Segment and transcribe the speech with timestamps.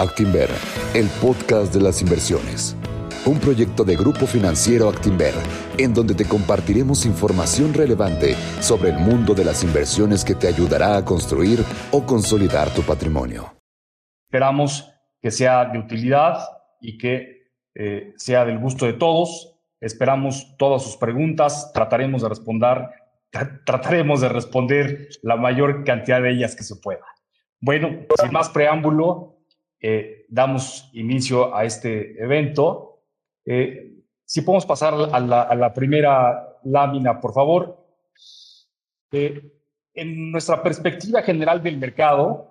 [0.00, 0.48] Actinver,
[0.94, 2.74] el podcast de las inversiones.
[3.26, 5.34] Un proyecto de Grupo Financiero Actinver,
[5.76, 10.96] en donde te compartiremos información relevante sobre el mundo de las inversiones que te ayudará
[10.96, 11.58] a construir
[11.92, 13.52] o consolidar tu patrimonio.
[14.26, 14.90] Esperamos
[15.20, 16.48] que sea de utilidad
[16.80, 19.54] y que eh, sea del gusto de todos.
[19.82, 22.88] Esperamos todas sus preguntas, trataremos de responder,
[23.66, 27.04] trataremos de responder la mayor cantidad de ellas que se pueda.
[27.60, 29.29] Bueno, sin más preámbulo,
[29.80, 33.00] eh, damos inicio a este evento.
[33.46, 33.94] Eh,
[34.24, 37.82] si podemos pasar a la, primera lámina, por favor.
[39.10, 39.40] Eh,
[39.94, 42.48] en nuestra perspectiva general del mercado,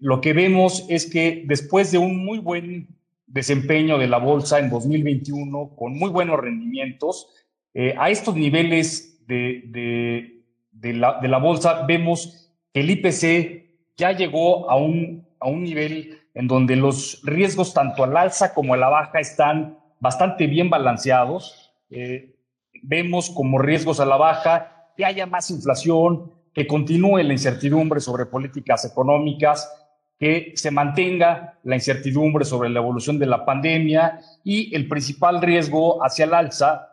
[0.00, 2.88] lo que vemos es que después de un muy buen
[3.26, 7.28] desempeño de la bolsa en 2021, con muy buenos rendimientos,
[7.96, 10.42] a estos niveles de,
[10.82, 16.19] la, de la bolsa vemos que el IPC ya llegó a un, a un nivel
[16.34, 21.72] en donde los riesgos tanto al alza como a la baja están bastante bien balanceados.
[21.90, 22.36] Eh,
[22.82, 28.26] vemos como riesgos a la baja que haya más inflación, que continúe la incertidumbre sobre
[28.26, 29.70] políticas económicas,
[30.18, 36.04] que se mantenga la incertidumbre sobre la evolución de la pandemia y el principal riesgo
[36.04, 36.88] hacia el alza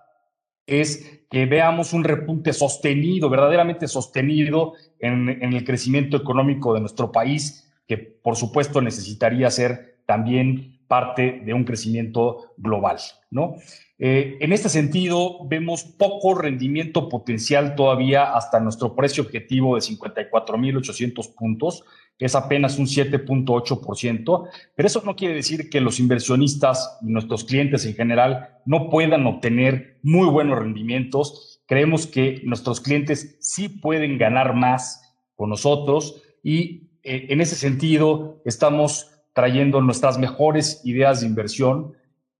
[0.66, 7.12] es que veamos un repunte sostenido, verdaderamente sostenido en, en el crecimiento económico de nuestro
[7.12, 12.98] país que por supuesto necesitaría ser también parte de un crecimiento global,
[13.30, 13.56] ¿no?
[14.00, 21.34] Eh, en este sentido, vemos poco rendimiento potencial todavía hasta nuestro precio objetivo de 54.800
[21.36, 21.84] puntos,
[22.20, 27.86] es apenas un 7.8%, pero eso no quiere decir que los inversionistas y nuestros clientes
[27.86, 31.62] en general no puedan obtener muy buenos rendimientos.
[31.68, 39.12] Creemos que nuestros clientes sí pueden ganar más con nosotros y en ese sentido, estamos
[39.34, 41.94] trayendo nuestras mejores ideas de inversión.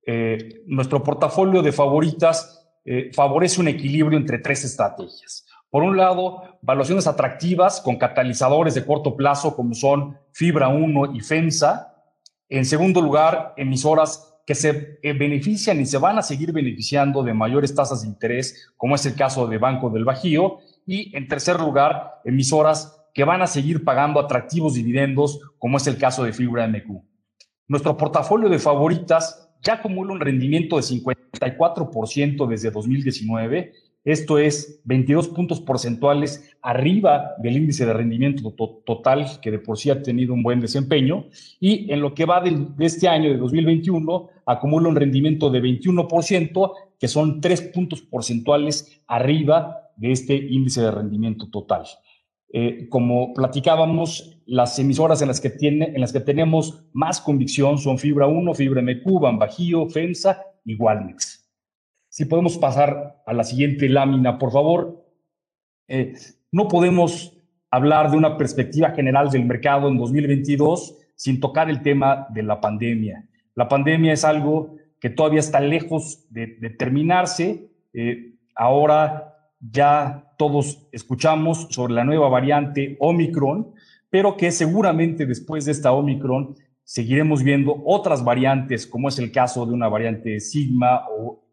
[0.06, 5.46] Eh, nuestro portafolio de favoritas eh, favorece un equilibrio entre tres estrategias.
[5.70, 11.22] Por un lado, valuaciones atractivas con catalizadores de corto plazo como son Fibra 1 y
[11.22, 11.94] FEMSA.
[12.50, 17.76] En segundo lugar, emisoras que se benefician y se van a seguir beneficiando de mayores
[17.76, 20.60] tasas de interés, como es el caso de Banco del Bajío.
[20.86, 25.98] Y en tercer lugar, emisoras que van a seguir pagando atractivos dividendos, como es el
[25.98, 27.02] caso de Fibra MQ.
[27.68, 33.74] Nuestro portafolio de favoritas ya acumula un rendimiento de 54% desde 2019.
[34.04, 38.54] Esto es 22 puntos porcentuales arriba del índice de rendimiento
[38.86, 41.26] total, que de por sí ha tenido un buen desempeño.
[41.60, 46.72] Y en lo que va de, este año, de 2021, acumula un rendimiento de 21%,
[47.00, 51.88] que son 3 puntos porcentuales arriba de este índice de rendimiento total.
[52.50, 57.78] Eh, como platicábamos, las emisoras en las, que tiene, en las que tenemos más convicción
[57.78, 61.46] son Fibra 1, Fibra MQ, Bajío, FEMSA y Walmex.
[62.10, 65.06] Si podemos pasar a la siguiente lámina, por favor.
[65.88, 66.14] Eh,
[66.52, 67.34] no podemos
[67.70, 72.62] hablar de una perspectiva general del mercado en 2022 sin tocar el tema de la
[72.62, 73.28] pandemia.
[73.56, 76.48] La pandemia es algo que todavía está lejos de,
[76.78, 77.70] terminarse.
[77.94, 83.74] Eh, ahora ya todos escuchamos sobre la nueva variante Omicron,
[84.10, 89.66] pero que seguramente después de esta Omicron seguiremos viendo otras variantes, como es el caso
[89.66, 91.44] de una variante Sigma o,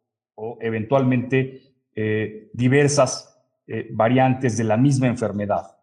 [0.60, 1.62] eventualmente
[1.94, 5.76] eh, diversas eh, variantes de la misma enfermedad.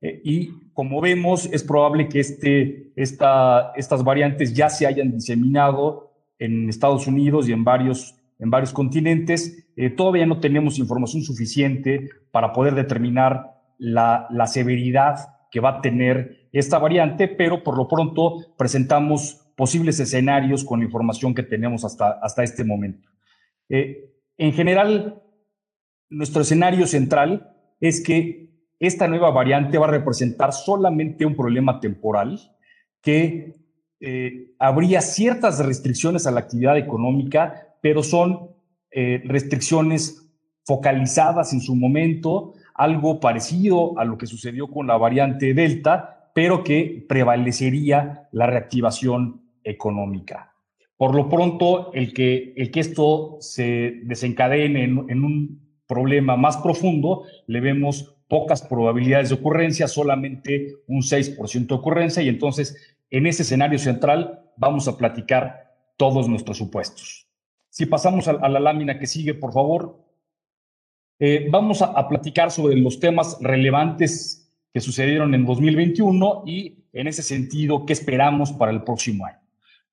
[0.00, 6.12] Eh, y como vemos, es probable que este, esta, estas variantes ya se hayan diseminado
[6.38, 9.66] en Estados Unidos y en varios en varios continentes.
[9.76, 15.16] Eh, todavía no tenemos información suficiente para poder determinar la, la, severidad
[15.50, 20.86] que va a tener esta variante, pero por lo pronto presentamos posibles escenarios con la
[20.86, 23.08] información que tenemos hasta, hasta este momento.
[23.68, 25.22] Eh, en general,
[26.08, 32.40] nuestro escenario central es que esta nueva variante va a representar solamente un problema temporal
[33.02, 33.54] que
[34.00, 38.50] eh, habría ciertas restricciones a la actividad económica, pero son
[38.90, 40.28] eh, restricciones
[40.64, 46.62] focalizadas en su momento, algo parecido a lo que sucedió con la variante Delta, pero
[46.62, 50.54] que prevalecería la reactivación económica.
[50.96, 56.58] Por lo pronto, el que, el que esto se desencadene en, en un problema más
[56.58, 62.76] profundo, le vemos pocas probabilidades de ocurrencia, solamente un 6% de ocurrencia, y entonces
[63.10, 67.29] en ese escenario central vamos a platicar todos nuestros supuestos.
[67.70, 69.96] Si pasamos a, la lámina que sigue, por favor,
[71.20, 77.22] eh, vamos a, platicar sobre los temas relevantes que sucedieron en 2021 y en ese
[77.22, 79.38] sentido, ¿qué esperamos para el próximo año?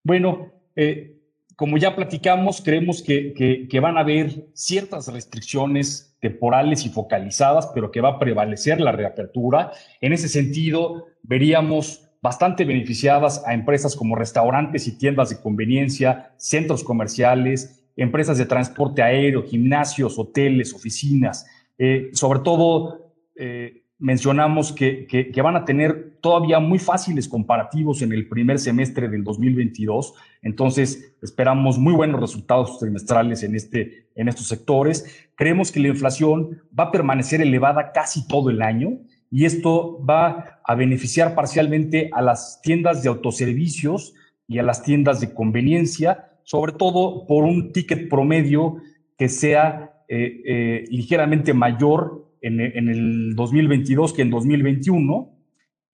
[0.03, 1.17] Bueno, eh,
[1.55, 3.33] como ya platicamos, creemos que,
[3.69, 8.91] que, van a haber ciertas restricciones temporales y focalizadas, pero que va a prevalecer la
[8.91, 9.71] reapertura.
[10.01, 16.83] En ese sentido, veríamos bastante beneficiadas a empresas como restaurantes y tiendas de conveniencia, centros
[16.83, 21.45] comerciales, empresas de transporte aéreo, gimnasios, hoteles, oficinas,
[21.77, 28.13] eh, sobre todo eh, mencionamos que, que, van a tener todavía muy fáciles comparativos en
[28.13, 30.13] el primer semestre del 2022.
[30.43, 35.29] Entonces, esperamos muy buenos resultados trimestrales en, este, en estos sectores.
[35.35, 38.99] Creemos que la inflación va a permanecer elevada casi todo el año
[39.31, 44.13] y esto va a beneficiar parcialmente a las tiendas de autoservicios
[44.47, 48.77] y a las tiendas de conveniencia, sobre todo por un ticket promedio
[49.17, 55.33] que sea eh, eh, ligeramente mayor en, el 2022 que en 2021.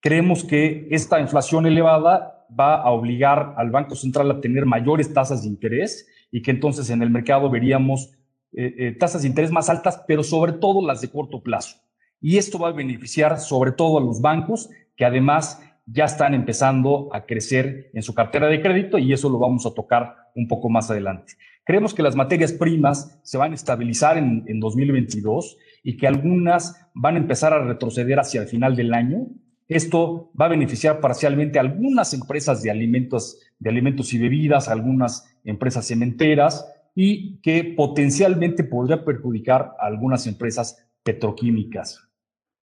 [0.00, 5.42] Creemos que esta inflación elevada va a obligar al Banco Central a tener mayores tasas
[5.42, 8.12] de interés y que entonces en el mercado veríamos
[8.52, 11.83] eh, tasas de interés más altas, pero sobre todo las de corto plazo.
[12.26, 17.10] Y esto va a beneficiar sobre todo a los bancos que además ya están empezando
[17.12, 20.70] a crecer en su cartera de crédito y eso lo vamos a tocar un poco
[20.70, 21.34] más adelante.
[21.64, 26.88] Creemos que las materias primas se van a estabilizar en, en 2022 y que algunas
[26.94, 29.26] van a empezar a retroceder hacia el final del año.
[29.68, 35.30] Esto va a beneficiar parcialmente a algunas empresas de alimentos, de alimentos y bebidas, algunas
[35.44, 42.00] empresas cementeras y que potencialmente podría perjudicar a algunas empresas petroquímicas.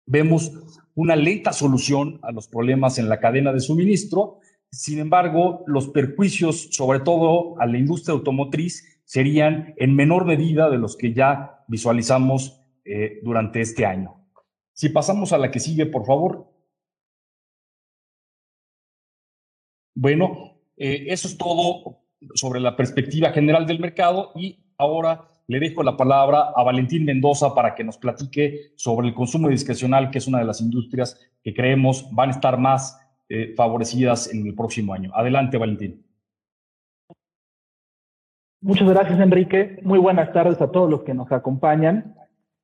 [0.06, 0.52] Vemos
[0.96, 4.40] una lenta solución a los problemas en la cadena de suministro.
[4.72, 10.78] Sin embargo, los perjuicios, sobre todo a la industria automotriz, serían en menor medida de
[10.78, 14.25] los que ya visualizamos eh, durante este año.
[14.74, 16.48] Si pasamos a la que sigue, por favor.
[19.96, 22.02] Bueno, eh, eso es todo
[22.34, 27.53] sobre la perspectiva general del mercado y ahora le dejo la palabra a Valentín Mendoza
[27.53, 31.53] para que nos platique sobre el consumo discrecional, que es una de las industrias que
[31.53, 33.00] creemos van a estar más
[33.30, 35.12] eh, favorecidas en el próximo año.
[35.13, 36.03] Adelante, Valentín.
[38.62, 39.80] Muchas gracias, Enrique.
[39.83, 42.15] Muy buenas tardes a todos los que nos acompañan.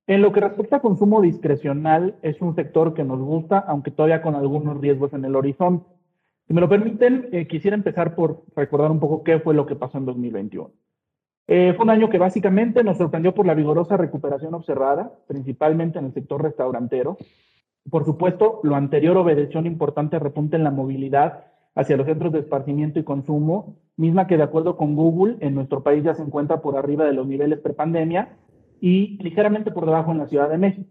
[0.08, 4.24] En lo que respecta a consumo discrecional, es un sector que nos gusta, aunque todavía
[4.24, 5.86] con algunos riesgos en el horizonte.
[6.48, 9.76] Si me lo permiten, eh, quisiera empezar por recordar un poco qué fue lo que
[9.76, 10.72] pasó en 2021.
[11.48, 16.06] Eh, fue un año que básicamente nos sorprendió por la vigorosa recuperación observada, principalmente en
[16.06, 17.18] el sector restaurantero.
[17.90, 21.46] Por supuesto, lo anterior obedeció un importante repunte en la movilidad
[21.76, 25.84] hacia los centros de esparcimiento y consumo, misma que de acuerdo con Google, en nuestro
[25.84, 28.38] país ya se encuentra por arriba de los niveles prepandemia
[28.80, 30.90] y ligeramente por debajo en la Ciudad de México.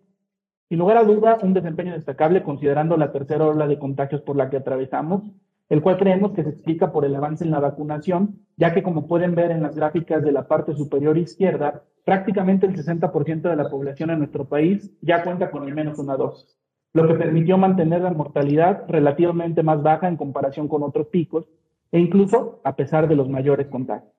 [0.68, 4.48] Sin lugar a duda, un desempeño destacable considerando la tercera ola de contagios por la
[4.48, 5.24] que atravesamos,
[5.70, 9.06] el cual creemos que se explica por el avance en la vacunación, ya que como
[9.06, 13.70] pueden ver en las gráficas de la parte superior izquierda, prácticamente el 60% de la
[13.70, 16.58] población en nuestro país ya cuenta con al menos una dosis,
[16.92, 21.46] lo que permitió mantener la mortalidad relativamente más baja en comparación con otros picos
[21.92, 24.12] e incluso a pesar de los mayores contagios.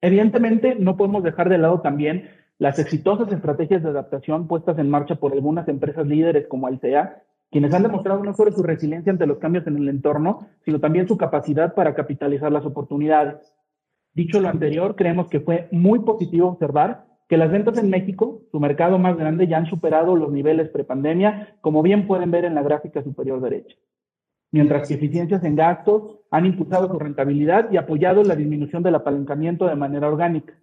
[0.00, 5.16] Evidentemente, no podemos dejar de lado también las exitosas estrategias de adaptación puestas en marcha
[5.16, 9.38] por algunas empresas líderes como Alsea, quienes han demostrado no solo su resiliencia ante los
[9.38, 13.54] cambios en el entorno, sino también su capacidad para capitalizar las oportunidades.
[14.12, 18.60] Dicho lo anterior, creemos que fue muy positivo observar que las ventas en México, su
[18.60, 22.62] mercado más grande, ya han superado los niveles prepandemia, como bien pueden ver en la
[22.62, 23.76] gráfica superior derecha.
[24.52, 29.66] Mientras que eficiencias en gastos han impulsado su rentabilidad y apoyado la disminución del apalancamiento
[29.66, 30.54] de manera orgánica.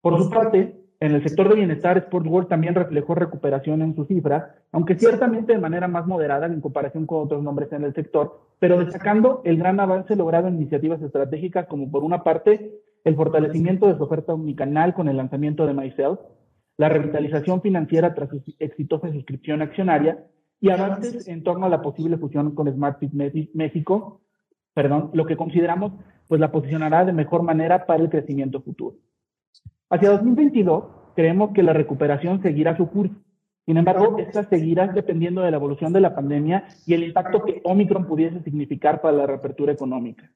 [0.00, 4.04] Por su parte, en el sector de bienestar, Sports World también reflejó recuperación en su
[4.04, 8.40] cifra, aunque ciertamente de manera más moderada en comparación con otros nombres en el sector,
[8.58, 13.86] pero destacando el gran avance logrado en iniciativas estratégicas como por una parte el fortalecimiento
[13.86, 16.18] de su oferta omnicanal con el lanzamiento de MySelf,
[16.76, 20.26] la revitalización financiera tras su exitosa suscripción accionaria
[20.60, 23.12] y avances en torno a la posible fusión con SmartFit
[23.54, 24.20] México,
[24.74, 25.92] perdón, lo que consideramos
[26.26, 28.96] pues la posicionará de mejor manera para el crecimiento futuro.
[29.90, 33.14] Hacia 2022, creemos que la recuperación seguirá su curso.
[33.64, 37.60] Sin embargo, esta seguirá dependiendo de la evolución de la pandemia y el impacto que
[37.64, 40.30] Omicron pudiese significar para la reapertura económica.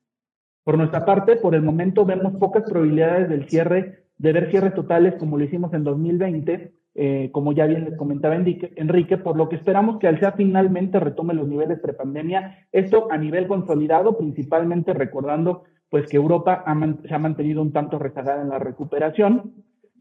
[0.65, 5.15] Por nuestra parte, por el momento vemos pocas probabilidades del cierre, de ver cierres totales
[5.19, 9.57] como lo hicimos en 2020, eh, como ya bien les comentaba Enrique, por lo que
[9.57, 15.65] esperamos que al sea finalmente retome los niveles prepandemia, esto a nivel consolidado, principalmente recordando
[15.93, 16.65] pues que Europa
[17.07, 19.53] se ha mantenido un tanto rezagada en la recuperación,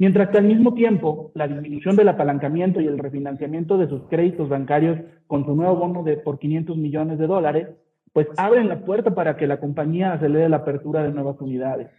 [0.01, 4.50] Mientras que al mismo tiempo, la disminución del apalancamiento y el refinanciamiento de sus créditos
[4.50, 7.67] bancarios con su nuevo bono de por 500 millones de dólares,
[8.12, 11.89] pues abren la puerta para que la compañía acelere la apertura de nuevas unidades.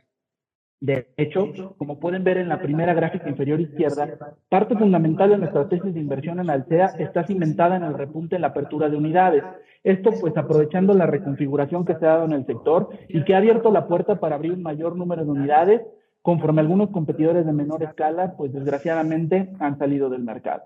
[0.82, 5.68] De hecho, como pueden ver en la primera gráfica inferior izquierda, parte fundamental de nuestra
[5.68, 9.44] tesis de inversión en Alsea está cimentada en el repunte en la apertura de unidades.
[9.84, 13.38] Esto pues aprovechando la reconfiguración que se ha dado en el sector y que ha
[13.38, 15.82] abierto la puerta para abrir un mayor número de unidades,
[16.20, 20.64] conforme algunos competidores de menor escala pues desgraciadamente han salido del mercado.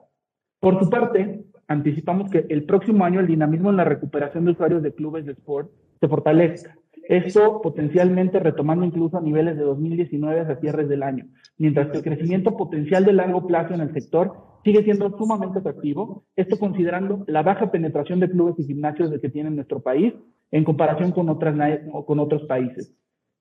[0.60, 4.82] Por su parte, anticipamos que el próximo año el dinamismo en la recuperación de usuarios
[4.82, 5.70] de clubes de sport
[6.00, 6.74] se fortalezca
[7.08, 12.04] esto potencialmente retomando incluso a niveles de 2019 a cierres del año, mientras que el
[12.04, 14.34] crecimiento potencial de largo plazo en el sector
[14.64, 19.50] sigue siendo sumamente atractivo, esto considerando la baja penetración de clubes y gimnasios que tiene
[19.50, 20.14] nuestro país
[20.50, 22.92] en comparación con, con otros países.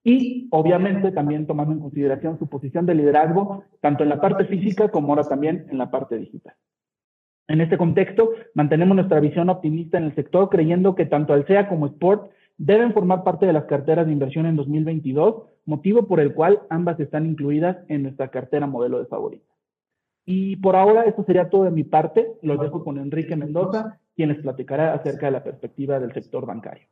[0.03, 4.89] Y obviamente también tomando en consideración su posición de liderazgo, tanto en la parte física
[4.89, 6.53] como ahora también en la parte digital.
[7.47, 11.87] En este contexto, mantenemos nuestra visión optimista en el sector, creyendo que tanto Alsea como
[11.87, 16.61] Sport deben formar parte de las carteras de inversión en 2022, motivo por el cual
[16.69, 19.45] ambas están incluidas en nuestra cartera modelo de favorita.
[20.25, 22.33] Y por ahora esto sería todo de mi parte.
[22.41, 26.87] Los dejo con Enrique Mendoza, quien les platicará acerca de la perspectiva del sector bancario.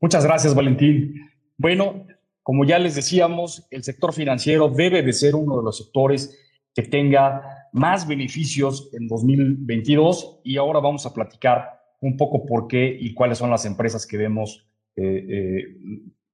[0.00, 1.14] Muchas gracias, Valentín.
[1.56, 2.06] Bueno,
[2.42, 6.38] como ya les decíamos, el sector financiero debe de ser uno de los sectores
[6.74, 11.73] que tenga más beneficios en 2022 y ahora vamos a platicar
[12.04, 15.64] un poco por qué y cuáles son las empresas que vemos eh, eh,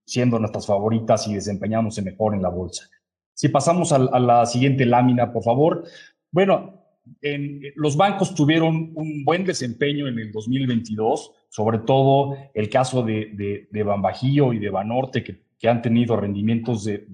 [0.05, 2.89] siendo nuestras favoritas y desempeñándose mejor en la bolsa.
[3.33, 5.85] Si pasamos a, la siguiente lámina, por favor.
[6.31, 6.85] Bueno,
[7.23, 13.31] en, los bancos tuvieron un buen desempeño en el 2022, sobre todo el caso de,
[13.33, 17.07] de, y de Banorte, que, que han tenido rendimientos de,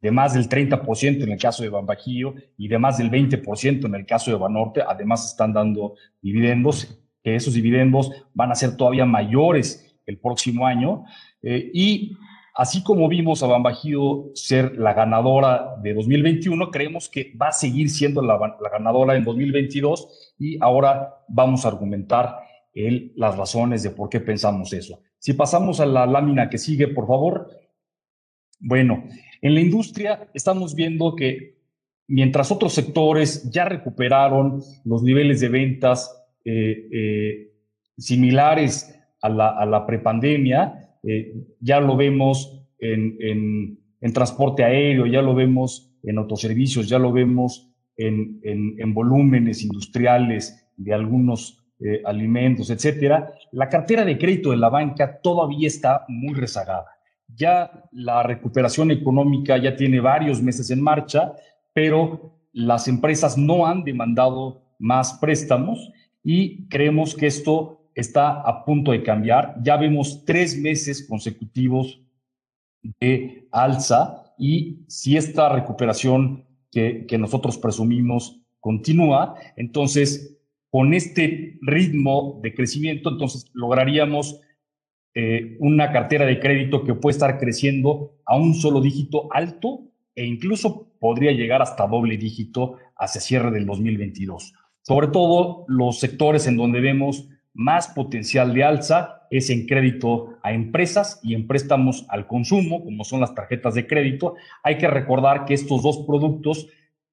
[0.00, 3.94] de, más del 30% en el caso de Bambajío y de más del 20% en
[3.94, 4.82] el caso de Banorte.
[4.86, 11.06] Además, están dando dividendos que esos dividendos van a ser todavía mayores el próximo año.
[11.42, 12.16] Eh, y
[12.54, 17.90] así como vimos a Bambajío ser la ganadora de 2021, creemos que va a seguir
[17.90, 18.38] siendo la,
[18.70, 22.36] ganadora en 2022 y ahora vamos a argumentar
[23.16, 25.00] las razones de por qué pensamos eso.
[25.18, 27.50] Si pasamos a la lámina que sigue, por favor.
[28.60, 29.02] Bueno,
[29.42, 31.58] en la industria estamos viendo que
[32.06, 37.50] mientras otros sectores ya recuperaron los niveles de ventas eh, eh,
[37.98, 40.96] similares a la, prepandemia.
[41.02, 43.80] Eh, ya lo vemos en,
[44.14, 50.94] transporte aéreo, ya lo vemos en autoservicios, ya lo vemos en, en volúmenes industriales de
[50.94, 51.66] algunos
[52.04, 53.32] alimentos, etcétera.
[53.50, 56.86] La cartera de crédito de la banca todavía está muy rezagada.
[57.34, 61.32] Ya la recuperación económica ya tiene varios meses en marcha,
[61.72, 65.90] pero las empresas no han demandado más préstamos
[66.28, 69.54] y creemos que esto está a punto de cambiar.
[69.62, 72.02] Ya vemos tres meses consecutivos
[72.98, 80.36] de alza y si esta recuperación que, nosotros presumimos continúa, entonces
[80.68, 84.40] con este ritmo de crecimiento, entonces lograríamos
[85.14, 90.26] eh, una cartera de crédito que puede estar creciendo a un solo dígito alto e
[90.26, 94.54] incluso podría llegar hasta doble dígito hacia cierre del 2022.
[94.86, 100.52] Sobre todo los sectores en donde vemos más potencial de alza es en crédito a
[100.52, 104.36] empresas y en préstamos al consumo, como son las tarjetas de crédito.
[104.62, 106.68] Hay que recordar que estos dos productos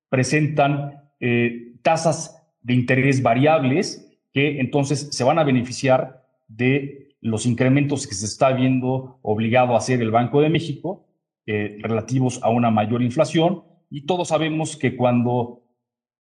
[0.08, 8.06] presentan eh, tasas de interés variables que entonces se van a beneficiar de los incrementos
[8.06, 11.08] que se está viendo obligado a hacer el Banco de México
[11.48, 13.64] eh, relativos a una mayor inflación.
[13.90, 15.63] Y todos sabemos que cuando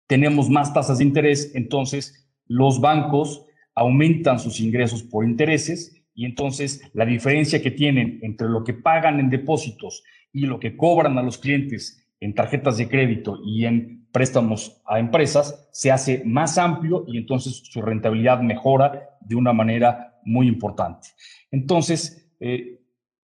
[0.07, 3.45] tenemos más tasas de interés, entonces los bancos
[3.75, 9.19] aumentan sus ingresos por intereses y entonces la diferencia que tienen entre lo que pagan
[9.21, 14.07] en depósitos y lo que cobran a los clientes en tarjetas de crédito y en
[14.13, 20.21] préstamos a empresas se hace más amplio y entonces su rentabilidad mejora de una manera
[20.25, 21.09] muy importante.
[21.51, 22.81] Entonces, eh,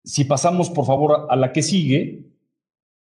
[0.04, 2.26] si pasamos por favor a la que sigue,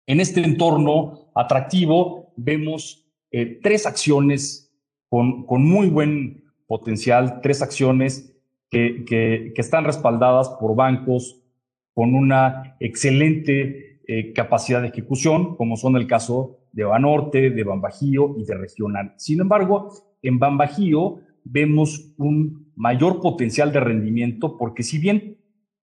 [0.07, 4.73] en este entorno atractivo vemos eh, tres acciones
[5.09, 8.35] con, con, muy buen potencial, tres acciones
[8.71, 11.41] que, que, están respaldadas por bancos
[11.95, 18.37] con una excelente eh, capacidad de ejecución, como son el caso de Banorte, de Bambajío
[18.39, 19.15] y de Regional.
[19.17, 19.93] Sin embargo,
[20.23, 25.37] en Bambajío vemos un mayor potencial de rendimiento porque si bien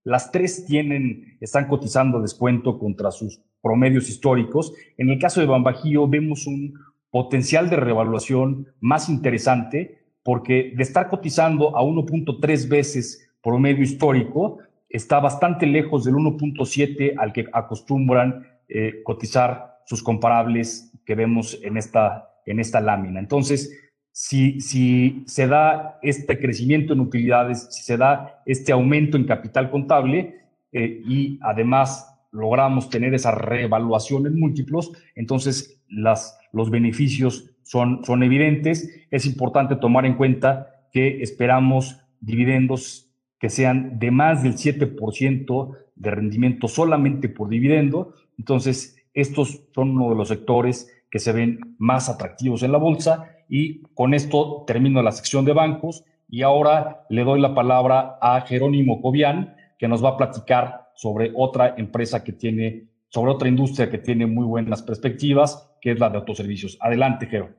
[0.03, 4.71] Las tres tienen, están cotizando descuento contra sus promedios históricos.
[4.97, 6.75] En el caso de Bambajío vemos un
[7.15, 14.57] potencial de revaluación más interesante porque de estar cotizando a 1.3 veces promedio histórico,
[14.89, 21.77] está bastante lejos del 1.7 al que acostumbran eh, cotizar sus comparables que vemos en
[21.77, 23.22] esta, en esta lámina.
[23.22, 23.72] Entonces,
[24.12, 29.72] si, si se da este crecimiento en utilidades, si se da este aumento en capital
[29.72, 30.36] contable
[30.74, 38.24] eh, y además logramos tener esa reevaluación en múltiplos, entonces las, los beneficios son, son
[38.24, 38.89] evidentes.
[39.10, 46.12] Es importante tomar en cuenta que esperamos dividendos que sean de más del 7% de
[46.12, 48.13] rendimiento solamente por dividendo.
[48.38, 53.32] Entonces, estos son uno de los sectores que se ven más atractivos en la bolsa.
[53.48, 58.42] Y con esto termino la sección de bancos y ahora le doy la palabra a
[58.42, 63.89] Jerónimo Cobian, que nos va a platicar sobre otra empresa que tiene, sobre otra industria
[63.89, 66.77] que tiene muy buenas perspectivas, que es la de autoservicios.
[66.81, 67.49] Adelante, Jero.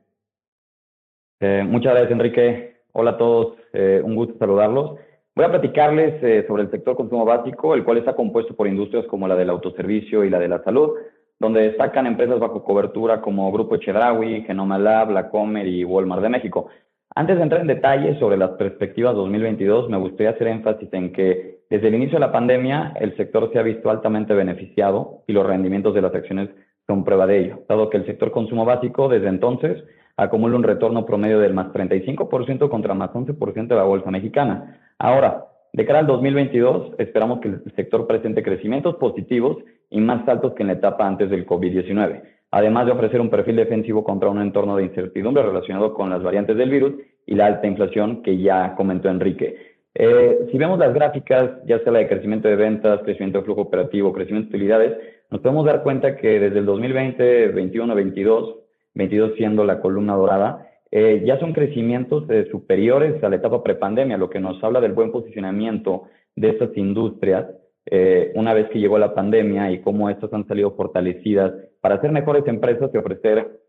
[1.39, 2.77] Eh, muchas gracias, Enrique.
[2.93, 4.97] Hola a todos, eh, un gusto saludarlos.
[5.35, 9.05] Voy a platicarles eh, sobre el sector consumo básico, el cual está compuesto por industrias
[9.05, 10.93] como la del autoservicio y la de la salud,
[11.39, 16.29] donde destacan empresas bajo cobertura como Grupo Echedraui, Genoma Lab, La Comer y Walmart de
[16.29, 16.69] México.
[17.15, 21.61] Antes de entrar en detalles sobre las perspectivas 2022, me gustaría hacer énfasis en que
[21.69, 25.45] desde el inicio de la pandemia el sector se ha visto altamente beneficiado y los
[25.45, 26.49] rendimientos de las acciones
[26.85, 29.83] son prueba de ello, dado que el sector consumo básico desde entonces
[30.15, 34.79] acumula un retorno promedio del más 35% contra más 11% de la bolsa mexicana.
[34.97, 39.57] Ahora, de cara al 2022, esperamos que el sector presente crecimientos positivos
[39.89, 42.21] y más altos que en la etapa antes del COVID-19,
[42.57, 46.57] además de ofrecer un perfil defensivo contra un entorno de incertidumbre relacionado con las variantes
[46.57, 46.93] del virus
[47.27, 49.77] y la alta inflación que ya comentó Enrique.
[49.93, 53.61] Eh, si vemos las gráficas, ya sea la de crecimiento de ventas, crecimiento de flujo
[53.61, 54.97] operativo, crecimiento de utilidades,
[55.29, 58.55] nos podemos dar cuenta que desde el 2020, 21, 22,
[58.95, 64.17] 22 siendo la columna dorada, eh, ya son crecimientos eh, superiores a la etapa prepandemia,
[64.17, 67.45] lo que nos habla del buen posicionamiento de estas industrias
[67.89, 72.11] eh, una vez que llegó la pandemia y cómo estas han salido fortalecidas para ser
[72.11, 73.61] mejores empresas y ofrecer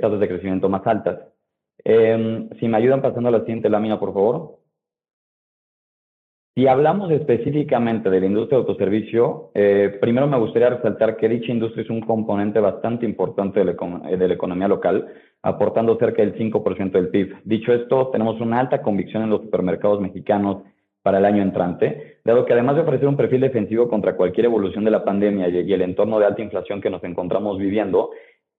[0.00, 1.20] tasas de crecimiento más altas.
[1.84, 4.58] Em, si me ayudan pasando a la siguiente lámina, por favor.
[6.56, 9.52] Si hablamos específicamente de la industria de autoservicio,
[10.00, 14.66] primero me gustaría resaltar que dicha industria es un componente bastante importante de la economía
[14.66, 15.06] local,
[15.42, 17.36] aportando cerca del 5% del PIB.
[17.44, 20.62] Dicho esto, tenemos una alta convicción en los supermercados mexicanos
[21.02, 24.84] para el año entrante, dado que además de ofrecer un perfil defensivo contra cualquier evolución
[24.84, 28.10] de la pandemia y el entorno de alta inflación que nos encontramos viviendo,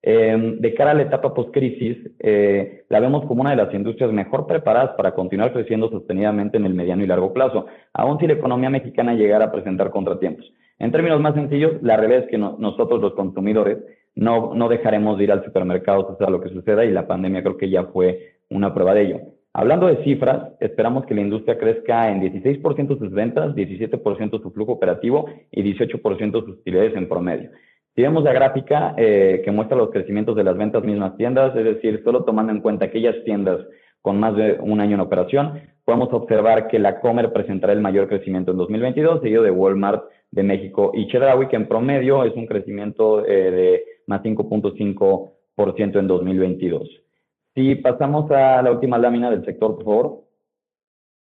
[0.04, 4.12] eh, de cara a la etapa post-crisis, eh, la vemos como una de las industrias
[4.12, 8.34] mejor preparadas para continuar creciendo sostenidamente en el mediano y largo plazo, aun si la
[8.34, 10.51] economía mexicana llegara a presentar contratiempos.
[10.80, 13.77] En términos más sencillos, la realidad es que nosotros los consumidores
[14.15, 17.58] no, no dejaremos de ir al supermercado, sea lo que suceda, y la pandemia creo
[17.58, 19.19] que ya fue una prueba de ello.
[19.54, 24.72] Hablando de cifras, esperamos que la industria crezca en 16% sus ventas, 17% su flujo
[24.72, 27.50] operativo y 18% sus utilidades en promedio.
[27.94, 31.66] Si vemos la gráfica eh, que muestra los crecimientos de las ventas mismas tiendas, es
[31.66, 33.60] decir, solo tomando en cuenta aquellas tiendas
[34.02, 38.08] con más de un año en operación, podemos observar que la Comer presentará el mayor
[38.08, 42.46] crecimiento en 2022, seguido de Walmart de México y Chedraui, que en promedio es un
[42.46, 47.02] crecimiento eh, de más 5.5% en 2022.
[47.54, 50.22] Si pasamos a la última lámina del sector, por favor.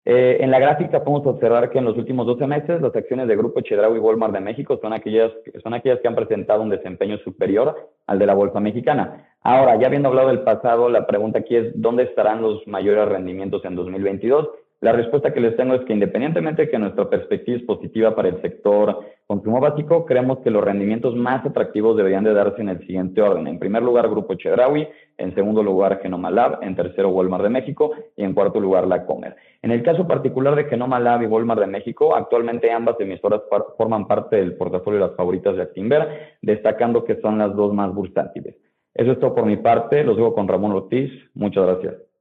[0.06, 3.38] Eh, en la gráfica podemos observar que en los últimos 12 meses las acciones de
[3.38, 5.32] Grupo Chedraui y Walmart de México son aquellas,
[5.64, 9.26] son aquellas que han presentado un desempeño superior al de la bolsa mexicana.
[9.42, 13.64] Ahora, ya habiendo hablado del pasado, la pregunta aquí es, ¿dónde estarán los mayores rendimientos
[13.64, 14.50] en 2022?
[14.84, 18.28] La respuesta que les tengo es que independientemente de que nuestra perspectiva es positiva para
[18.28, 22.80] el sector consumo básico, creemos que los rendimientos más atractivos deberían de darse en el
[22.80, 23.48] siguiente orden.
[23.48, 24.86] En primer lugar, Grupo Chedraui,
[25.18, 29.06] en segundo lugar, Genoma Lab, en tercero, Walmart de México y en cuarto lugar, La
[29.06, 29.38] Comer.
[29.62, 33.40] En el caso particular de Genoma Lab y Walmart de México, actualmente ambas emisoras
[33.78, 37.94] forman parte del portafolio de las favoritas de Actinver, destacando que son las dos más
[37.96, 38.58] bursátiles.
[38.94, 40.04] Eso es todo por mi parte.
[40.04, 41.10] Los dejo con Ramón Ortiz.
[41.36, 42.13] Muchas gracias.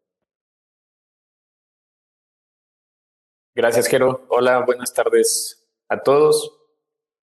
[3.55, 4.25] Gracias, Jero.
[4.31, 6.59] Hola, buenas tardes a todos.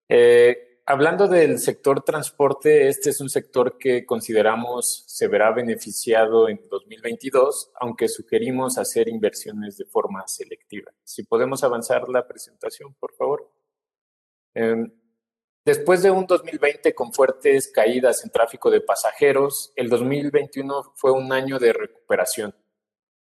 [0.07, 6.61] Eh, hablando del sector transporte, este es un sector que consideramos se verá beneficiado en
[6.69, 10.91] 2022, aunque sugerimos hacer inversiones de forma selectiva.
[11.03, 13.51] Si podemos avanzar la presentación, por favor.
[14.53, 14.93] Em,
[15.65, 21.33] después de un 2020 con fuertes caídas en tráfico de pasajeros, el 2021 fue un
[21.33, 22.53] año de recuperación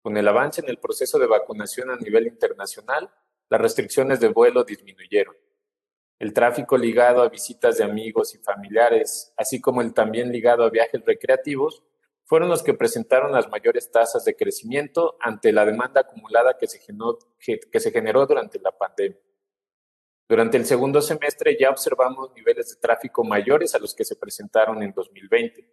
[0.06, 3.10] con el avance en el proceso de vacunación a nivel internacional,
[3.48, 5.34] las restricciones de vuelo disminuyeron.
[6.20, 10.70] el tráfico ligado a visitas de amigos y familiares, así como el también ligado a
[10.70, 11.82] viajes recreativos,
[12.22, 16.78] fueron los que presentaron las mayores tasas de crecimiento ante la demanda acumulada que se
[16.78, 19.18] generó, durante la pandemia.
[20.28, 24.84] Durante el segundo semestre ya observamos niveles de tráfico mayores a los que se presentaron
[24.84, 25.68] en 2020.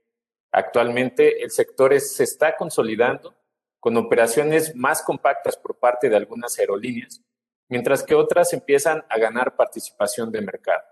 [0.54, 3.43] Actualmente el sector se está consolidando
[3.84, 7.22] con operaciones más compactas por parte de algunas aerolíneas,
[7.68, 10.84] mientras que otras empiezan a ganar participación de mercado.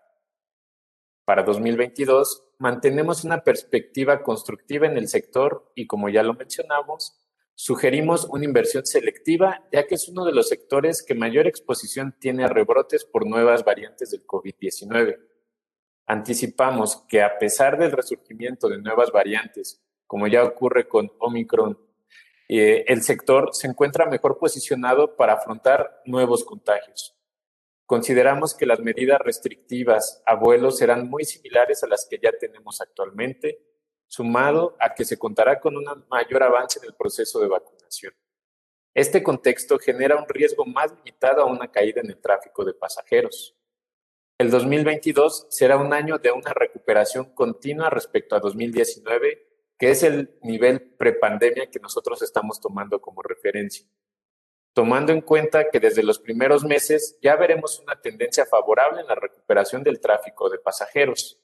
[1.24, 7.18] Para 2022, mantenemos una perspectiva constructiva en el sector y, como ya lo mencionamos,
[7.56, 12.44] sugerimos una inversión selectiva, ya que es uno de los sectores que mayor exposición tiene
[12.44, 15.18] a rebrotes por nuevas variantes del COVID-19.
[16.08, 21.78] Anticipamos que a pesar del resurgimiento de nuevas variantes, como ya ocurre con Omicron
[22.54, 27.16] eh, el sector se encuentra mejor posicionado para afrontar nuevos contagios.
[27.86, 32.82] Consideramos que las medidas restrictivas a vuelos serán muy similares a las que ya tenemos
[32.82, 33.66] actualmente,
[34.06, 38.14] sumado a que se contará con un mayor avance en el proceso de vacunación.
[38.94, 43.56] Este contexto genera un riesgo más limitado a una caída en el tráfico de pasajeros.
[44.38, 49.51] El 2022 será un año de una recuperación continua respecto a 2019
[49.82, 53.84] que es el nivel prepandemia que nosotros estamos tomando como referencia.
[54.74, 59.16] Tomando en cuenta que desde los primeros meses ya veremos una tendencia favorable en la
[59.16, 61.42] recuperación del tráfico de pasajeros.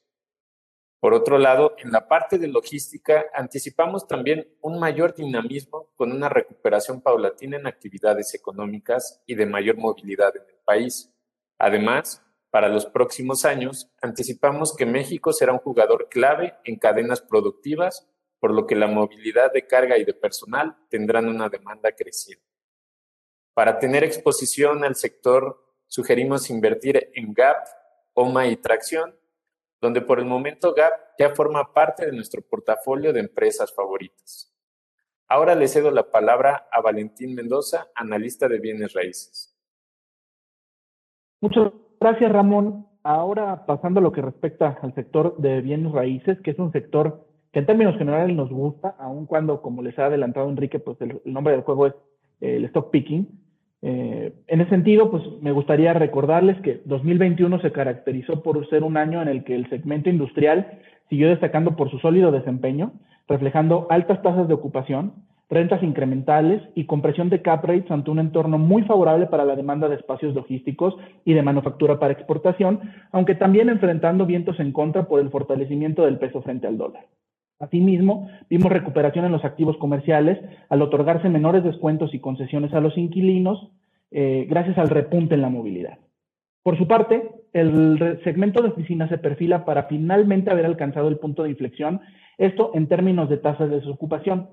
[1.00, 6.30] Por otro lado, en la parte de logística, anticipamos también un mayor dinamismo con una
[6.30, 11.12] recuperación paulatina en actividades económicas y de mayor movilidad en el país.
[11.58, 18.08] Además, para los próximos años, anticipamos que México será un jugador clave en cadenas productivas
[18.40, 22.46] por lo que la movilidad de carga y de personal tendrán una demanda creciente.
[23.54, 27.68] Para tener exposición al sector, sugerimos invertir en GAP,
[28.14, 29.16] OMA y Tracción,
[29.82, 34.54] donde por el momento GAP ya forma parte de nuestro portafolio de empresas favoritas.
[35.28, 39.58] Ahora le cedo la palabra a Valentín Mendoza, analista de bienes raíces.
[41.42, 42.88] Muchas gracias, Ramón.
[43.04, 47.27] Ahora pasando a lo que respecta al sector de bienes raíces, que es un sector
[47.52, 51.22] que en términos generales nos gusta, aun cuando, como les ha adelantado Enrique, pues el,
[51.26, 51.94] nombre del juego es
[52.42, 53.28] eh, el stock picking.
[53.82, 58.98] Eh, en ese sentido, pues me gustaría recordarles que 2021 se caracterizó por ser un
[58.98, 60.80] año en el que el segmento industrial
[61.10, 62.94] siguió destacando por su sólido desempeño,
[63.28, 65.14] reflejando altas tasas de ocupación,
[65.50, 69.88] rentas incrementales y compresión de cap rates ante un entorno muy favorable para la demanda
[69.88, 72.82] de espacios logísticos y de manufactura para exportación,
[73.12, 77.06] aunque también enfrentando vientos en contra por el fortalecimiento del peso frente al dólar.
[77.60, 80.38] Asimismo, vimos recuperación en los activos comerciales
[80.70, 83.72] al otorgarse menores descuentos y concesiones a los inquilinos
[84.12, 85.98] eh, gracias al repunte en la movilidad.
[86.64, 91.44] Por su parte, el segmento de oficinas se perfila para finalmente haber alcanzado el punto
[91.44, 92.02] de inflexión,
[92.38, 94.50] esto en términos de tasas de desocupación.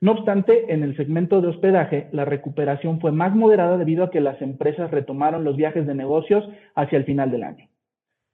[0.00, 4.20] No obstante, en el segmento de hospedaje, la recuperación fue más moderada debido a que
[4.20, 7.69] las empresas retomaron los viajes de negocios hacia el final del año.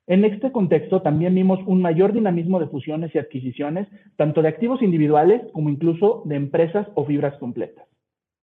[0.09, 4.81] En este contexto también vimos un mayor dinamismo de fusiones y adquisiciones, tanto de activos
[4.81, 7.87] individuales como incluso de empresas o fibras completas.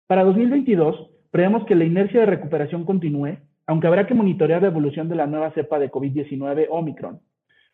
[0.06, 5.08] Para 2022, creemos que la inercia de recuperación continúe, aunque habrá que monitorear la evolución
[5.08, 7.20] de la nueva cepa de COVID-19 Omicron.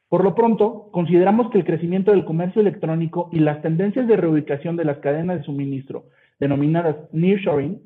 [0.09, 4.77] Por lo pronto, consideramos que el crecimiento del comercio electrónico y las tendencias de reubicación
[4.77, 6.05] de las cadenas de suministro,
[6.39, 7.81] denominadas nearshoring,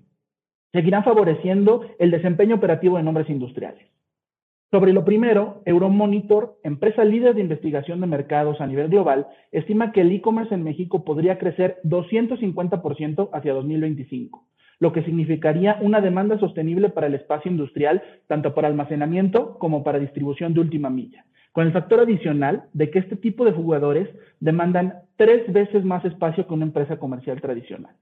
[0.73, 3.88] seguirán favoreciendo el desempeño operativo de nombres industriales.
[4.71, 10.03] Sobre lo primero, Euromonitor, empresa líder de investigación de mercados a nivel global, estima que
[10.03, 14.47] el e-commerce en México podría crecer 250% hacia 2025,
[14.79, 19.99] lo que significaría una demanda sostenible para el espacio industrial, tanto para almacenamiento como para
[19.99, 25.01] distribución de última milla, con el factor adicional de que este tipo de jugadores demandan
[25.17, 27.97] tres veces más espacio que una empresa comercial tradicional.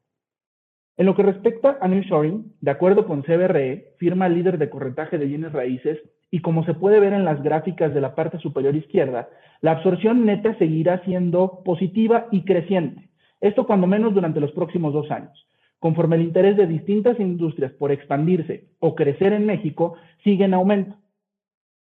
[0.96, 5.26] En lo que respecta a nearshoring, de acuerdo con CBRE, firma líder de corretaje de
[5.26, 5.98] bienes raíces,
[6.30, 9.28] y como se puede ver en las gráficas de la parte superior izquierda,
[9.60, 13.08] la absorción neta seguirá siendo positiva y creciente.
[13.40, 15.46] Esto cuando menos durante los próximos dos años.
[15.78, 20.96] Conforme el interés de distintas industrias por expandirse o crecer en México sigue en aumento.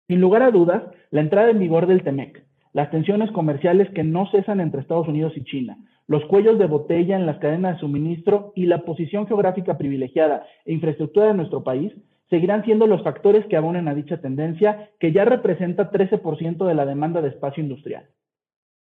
[0.09, 4.29] Sin lugar a dudas, la entrada en vigor del TEMEC, las tensiones comerciales que no
[4.31, 8.53] cesan entre Estados Unidos y China, los cuellos de botella en las cadenas de suministro
[8.55, 11.93] y la posición geográfica privilegiada e infraestructura de nuestro país
[12.35, 16.85] seguirán siendo los factores que abonen a dicha tendencia, que ya representa 13% de la
[16.85, 18.07] demanda de espacio industrial.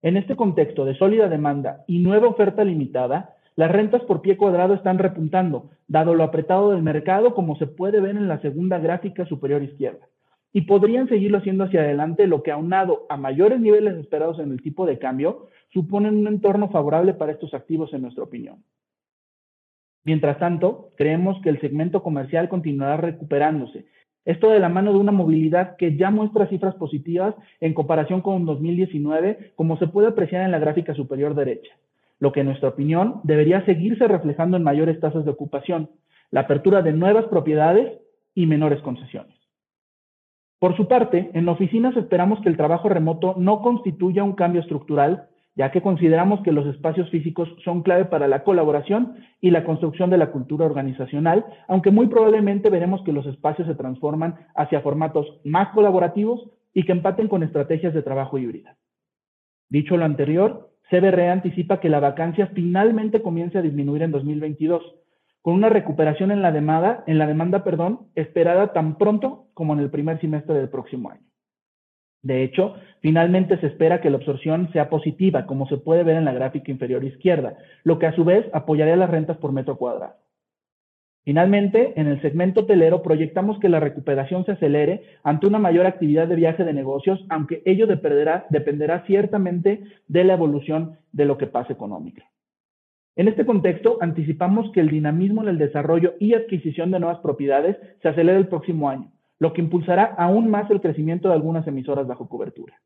[0.01, 4.73] En este contexto de sólida demanda y nueva oferta limitada, las rentas por pie cuadrado
[4.73, 9.25] están repuntando, dado lo apretado del mercado, como se puede ver en la segunda gráfica
[9.25, 10.07] superior izquierda.
[10.53, 14.61] y podrían seguirlo haciendo hacia adelante, lo que aunado a mayores niveles esperados en el
[14.61, 18.63] tipo de cambio, supone un entorno favorable para estos activos en nuestra opinión.
[20.05, 23.85] Mientras tanto, creemos que el segmento comercial continuará recuperándose.
[24.23, 28.45] Esto de la mano de una movilidad que ya muestra cifras positivas en comparación con
[28.45, 31.73] 2019, como se puede apreciar en la gráfica superior derecha,
[32.19, 35.89] lo que en nuestra opinión debería seguirse reflejando en mayores tasas de ocupación,
[36.31, 37.99] la apertura de nuevas propiedades
[38.35, 39.35] y menores concesiones.
[40.59, 45.29] Por su parte, en oficinas esperamos que el trabajo remoto no constituya un cambio estructural,
[45.55, 50.09] ya que consideramos que los espacios físicos son clave para la colaboración y la construcción
[50.09, 55.39] de la cultura organizacional, aunque muy probablemente veremos que los espacios se transforman hacia formatos
[55.45, 58.75] más colaborativos y que empaten con estrategias de trabajo híbrida.
[59.69, 64.83] Dicho lo anterior, CBRE anticipa que la vacancia finalmente comience a disminuir en 2022,
[65.41, 69.79] con una recuperación en la demanda, en la demanda perdón, esperada tan pronto como en
[69.79, 71.23] el primer semestre del próximo año.
[72.25, 76.25] De hecho, finalmente se espera que la absorción sea positiva, como se puede ver en
[76.25, 80.15] la gráfica inferior izquierda, lo que a su vez apoyaría las rentas por metro cuadrado.
[81.23, 86.27] Finalmente, en el segmento hotelero proyectamos que la recuperación se acelere ante una mayor actividad
[86.27, 91.45] de viaje de negocios, aunque ello dependerá, dependerá ciertamente de la evolución de lo que
[91.45, 92.23] pase económica.
[93.15, 97.77] En este contexto, anticipamos que el dinamismo en el desarrollo y adquisición de nuevas propiedades
[98.01, 102.07] se acelere el próximo año, lo que impulsará aún más el crecimiento de algunas emisoras
[102.07, 102.81] bajo cobertura.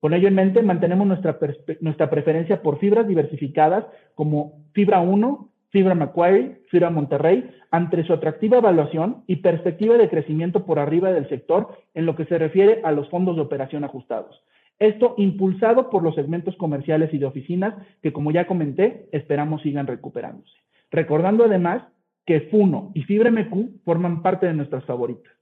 [0.00, 1.38] Con ello en mente, mantenemos nuestra,
[1.80, 8.58] nuestra preferencia por fibras diversificadas como Fibra 1, Fibra Macquarie, Fibra Monterrey, ante su atractiva
[8.58, 12.92] evaluación y perspectiva de crecimiento por arriba del sector en lo que se refiere a
[12.92, 14.42] los fondos de operación ajustados,
[14.78, 19.88] esto impulsado por los segmentos comerciales y de oficinas que, como ya comenté, esperamos sigan
[19.88, 20.54] recuperándose.
[20.90, 21.82] Recordando además
[22.24, 25.32] que FUNO y Fibra MQ forman parte de nuestras favoritas.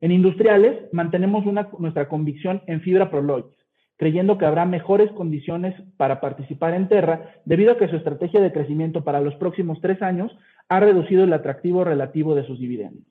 [0.00, 1.44] En industriales, mantenemos
[1.78, 3.56] nuestra convicción en Fibra Prologies,
[3.96, 8.52] creyendo que habrá mejores condiciones para participar en Terra debido a que su estrategia de
[8.52, 10.30] crecimiento para los próximos tres años
[10.68, 13.06] ha reducido el atractivo relativo de sus dividendos.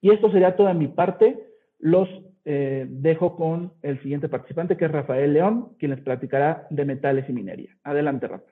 [0.00, 1.46] Y esto sería toda mi parte.
[1.78, 2.08] Los
[2.44, 7.28] eh, dejo con el siguiente participante, que es Rafael León, quien les platicará de metales
[7.28, 7.76] y minería.
[7.84, 8.50] Adelante, Rafa.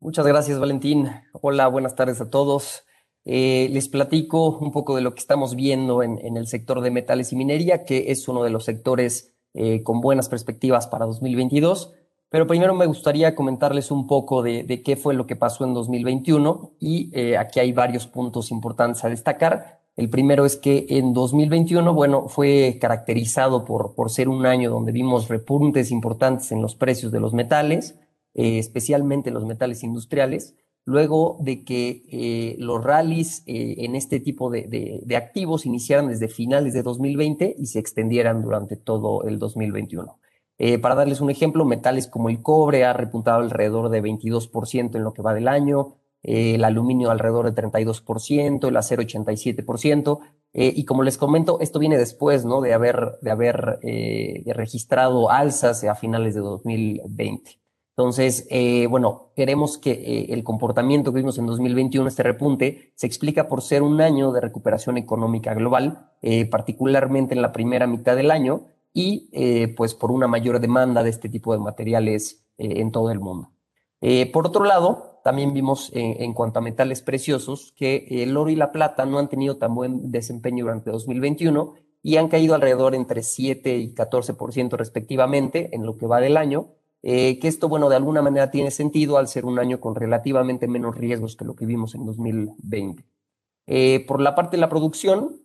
[0.00, 1.08] Muchas gracias, Valentín.
[1.32, 2.85] Hola, buenas tardes a todos.
[3.26, 7.32] Eh, les platico un poco de lo que estamos viendo en, el sector de metales
[7.32, 11.92] y minería, que es uno de los sectores eh, con buenas perspectivas para 2022.
[12.30, 16.72] Pero primero me gustaría comentarles un poco de, qué fue lo que pasó en 2021
[16.80, 19.80] y aquí hay varios puntos importantes a destacar.
[19.96, 24.92] El primero es que en 2021, bueno, fue caracterizado por, por ser un año donde
[24.92, 27.98] vimos repuntes importantes en los precios de los metales,
[28.34, 30.54] eh, especialmente los metales industriales,
[30.86, 36.28] luego de que eh, los rallies eh, en este tipo de, de, activos iniciaran desde
[36.28, 40.18] finales de 2020 y se extendieran durante todo el 2021.
[40.80, 45.12] para darles un ejemplo, metales como el cobre ha repuntado alrededor de 22% en lo
[45.12, 50.18] que va del año, el aluminio alrededor de 32%, el acero 87%.
[50.58, 52.62] Eh, y como les comento, esto viene después ¿no?
[52.62, 57.60] de haber, de haber eh, registrado alzas a finales de 2020.
[57.96, 63.48] Entonces, eh, bueno, queremos que el comportamiento que vimos en 2021, este repunte, se explica
[63.48, 66.10] por ser un año de recuperación económica global,
[66.50, 69.30] particularmente en la primera mitad del año, y
[69.76, 73.52] pues por una mayor demanda de este tipo de materiales en todo el mundo.
[74.32, 78.70] por otro lado, también vimos en, cuanto a metales preciosos que el oro y la
[78.70, 83.76] plata no han tenido tan buen desempeño durante 2021 y han caído alrededor entre 7
[83.76, 86.68] y 14% respectivamente en lo que va del año,
[87.08, 90.66] eh, que esto, bueno, de alguna manera tiene sentido al ser un año con relativamente
[90.66, 93.04] menos riesgos que lo que vimos en 2020.
[93.68, 95.40] Eh, por la parte de la producción,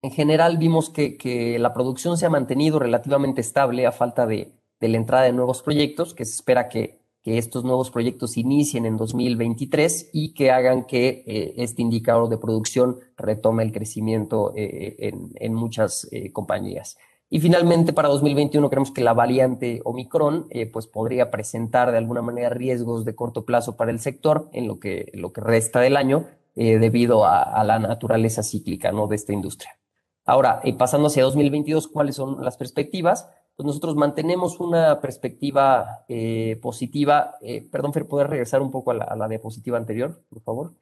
[0.00, 4.54] en general vimos que, que, la producción se ha mantenido relativamente estable a falta de,
[4.80, 8.84] de la entrada de nuevos proyectos, que se espera que que estos nuevos proyectos inicien
[8.84, 15.32] en 2023 y que hagan que eh, este indicador de producción retome el crecimiento en,
[15.34, 16.98] en, muchas compañías.
[17.34, 22.48] Y finalmente, para 2021 creemos que la variante Omicron pues podría presentar de alguna manera
[22.50, 26.26] riesgos de corto plazo para el sector en lo que, lo que resta del año
[26.54, 29.08] debido a, a, la naturaleza cíclica ¿no?
[29.08, 29.76] de esta industria.
[30.24, 33.28] Ahora, pasando hacia 2022, ¿cuáles son las perspectivas?
[33.56, 37.36] pues nosotros mantenemos una perspectiva eh, positiva.
[37.40, 40.74] Eh, perdón, Fer, ¿poder regresar un poco a la, diapositiva anterior, por favor?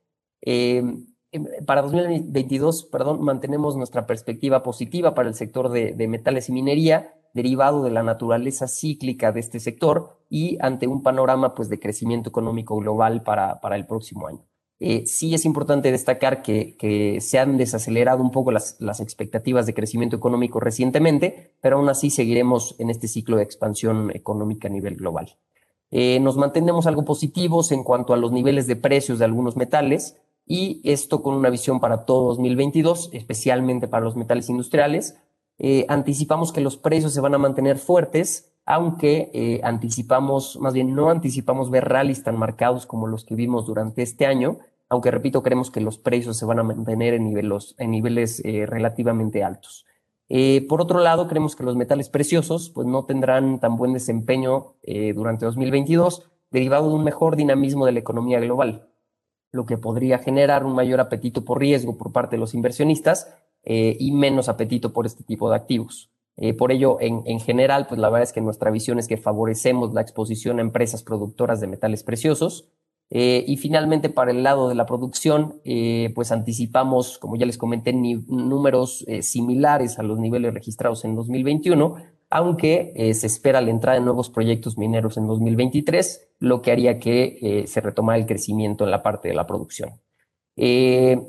[1.33, 7.15] Em, para 2022, perdón, mantenemos nuestra perspectiva positiva para el sector de, metales y minería,
[7.33, 12.29] derivado de la naturaleza cíclica de este sector y ante un panorama pues, de crecimiento
[12.29, 14.45] económico global para, para el próximo año.
[14.85, 20.17] Eh, sí es importante destacar que, se han desacelerado un poco las, expectativas de crecimiento
[20.17, 25.37] económico recientemente, pero aún así seguiremos en este ciclo de expansión económica a nivel global.
[25.93, 30.17] Eh, nos mantenemos algo positivos en cuanto a los niveles de precios de algunos metales
[30.53, 35.17] y esto con una visión para todo 2022, especialmente para los metales industriales.
[35.59, 41.11] Eh, anticipamos que los precios se van a mantener fuertes, aunque anticipamos, más bien no
[41.11, 44.59] anticipamos ver rallies tan marcados como los que vimos durante este año,
[44.93, 49.87] aunque repito, creemos que los precios se van a mantener en, niveles eh, relativamente altos.
[50.29, 54.75] Eh, por otro lado, creemos que los metales preciosos pues, no tendrán tan buen desempeño
[54.83, 58.91] eh, durante 2022, derivado de un mejor dinamismo de la economía global,
[59.53, 63.35] lo que podría generar un mayor apetito por riesgo por parte de los inversionistas
[63.65, 66.11] y menos apetito por este tipo de activos.
[66.59, 69.95] por ello, en, en, general, pues la verdad es que nuestra visión es que favorecemos
[69.95, 72.73] la exposición a empresas productoras de metales preciosos,
[73.15, 77.59] eh, y finalmente, para el lado de la producción, eh, pues anticipamos, como ya les
[77.59, 81.97] comenté, números eh, similares a los niveles registrados en 2021,
[82.33, 87.65] aunque se espera la entrada de nuevos proyectos mineros en 2023, lo que haría que
[87.67, 90.01] se retomara el crecimiento en la parte de la producción.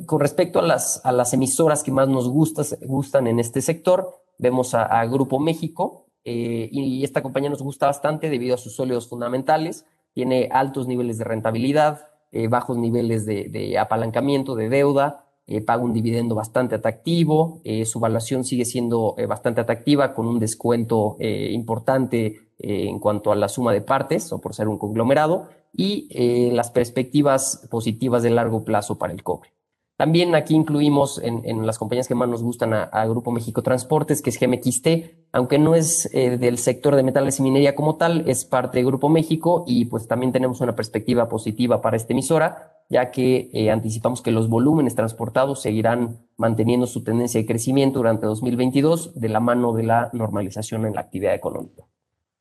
[0.05, 5.39] con respecto a las, emisoras que más nos gustan en este sector, vemos a, Grupo
[5.39, 11.17] México, y esta compañía nos gusta bastante debido a sus sólidos fundamentales, tiene altos niveles
[11.17, 17.61] de rentabilidad, eh, bajos niveles de, apalancamiento, de deuda, eh, paga un dividendo bastante atractivo,
[17.63, 23.49] eh, su valuación sigue siendo bastante atractiva con un descuento importante en cuanto a la
[23.49, 26.07] suma de partes o por ser un conglomerado y
[26.51, 29.53] las perspectivas positivas de largo plazo para el cobre.
[29.95, 34.31] También aquí incluimos en, las compañías que más nos gustan a, Grupo México Transportes, que
[34.31, 34.87] es GMXT,
[35.31, 38.85] aunque no es eh, del sector de metales y minería como tal, es parte de
[38.85, 43.71] Grupo México y pues también tenemos una perspectiva positiva para esta emisora, ya que eh,
[43.71, 49.39] anticipamos que los volúmenes transportados seguirán manteniendo su tendencia de crecimiento durante 2022 de la
[49.39, 51.85] mano de la normalización en la actividad económica.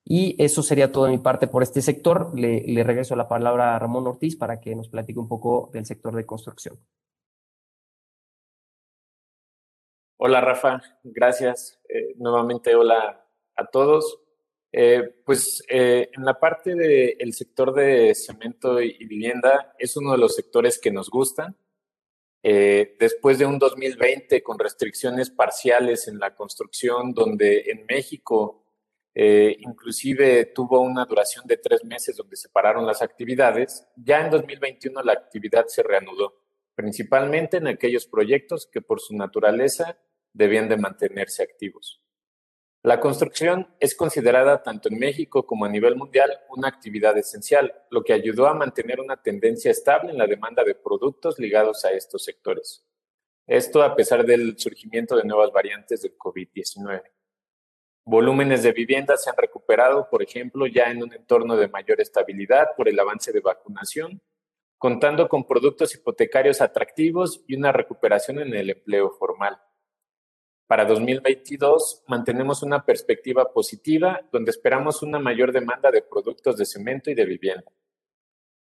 [0.05, 2.39] Y eso sería todo de mi parte por este sector.
[2.39, 6.15] Le, regreso la palabra a Ramón Ortiz para que nos platique un poco del sector
[6.15, 6.79] de construcción.
[10.19, 11.81] Hola Rafa, gracias.
[11.89, 13.25] Eh, nuevamente hola
[13.57, 14.22] a todos.
[14.75, 20.19] Eh, pues eh, en la parte del sector de cemento y, vivienda es uno de
[20.19, 21.57] los sectores que nos gustan.
[22.43, 28.65] después de un 2020 con restricciones parciales en la construcción, donde en México
[29.15, 35.03] inclusive tuvo una duración de tres meses donde se pararon las actividades, ya en 2021
[35.03, 36.43] la actividad se reanudó,
[36.75, 39.99] principalmente en aquellos proyectos que por su naturaleza
[40.33, 42.02] debían de mantenerse activos.
[42.85, 48.03] La construcción es considerada tanto en México como a nivel mundial una actividad esencial, lo
[48.03, 52.25] que ayudó a mantener una tendencia estable en la demanda de productos ligados a estos
[52.25, 52.85] sectores.
[53.47, 57.03] Esto a pesar del surgimiento de nuevas variantes del COVID-19.
[58.05, 62.71] Volúmenes de vivienda se han recuperado, por ejemplo, ya en un entorno de mayor estabilidad
[62.77, 64.21] por el avance de vacunación,
[64.77, 69.61] contando con productos hipotecarios atractivos y una recuperación en el empleo formal.
[70.73, 77.11] Para 2022 mantenemos una perspectiva positiva donde esperamos una mayor demanda de productos de cemento
[77.11, 77.71] y de vivienda.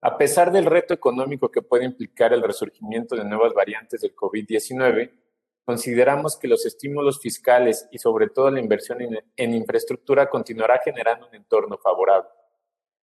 [0.01, 5.11] A pesar del reto económico que puede implicar el resurgimiento de nuevas variantes del COVID-19,
[5.63, 8.97] consideramos que los estímulos fiscales y sobre todo la inversión
[9.35, 12.29] en, infraestructura continuará generando un entorno favorable.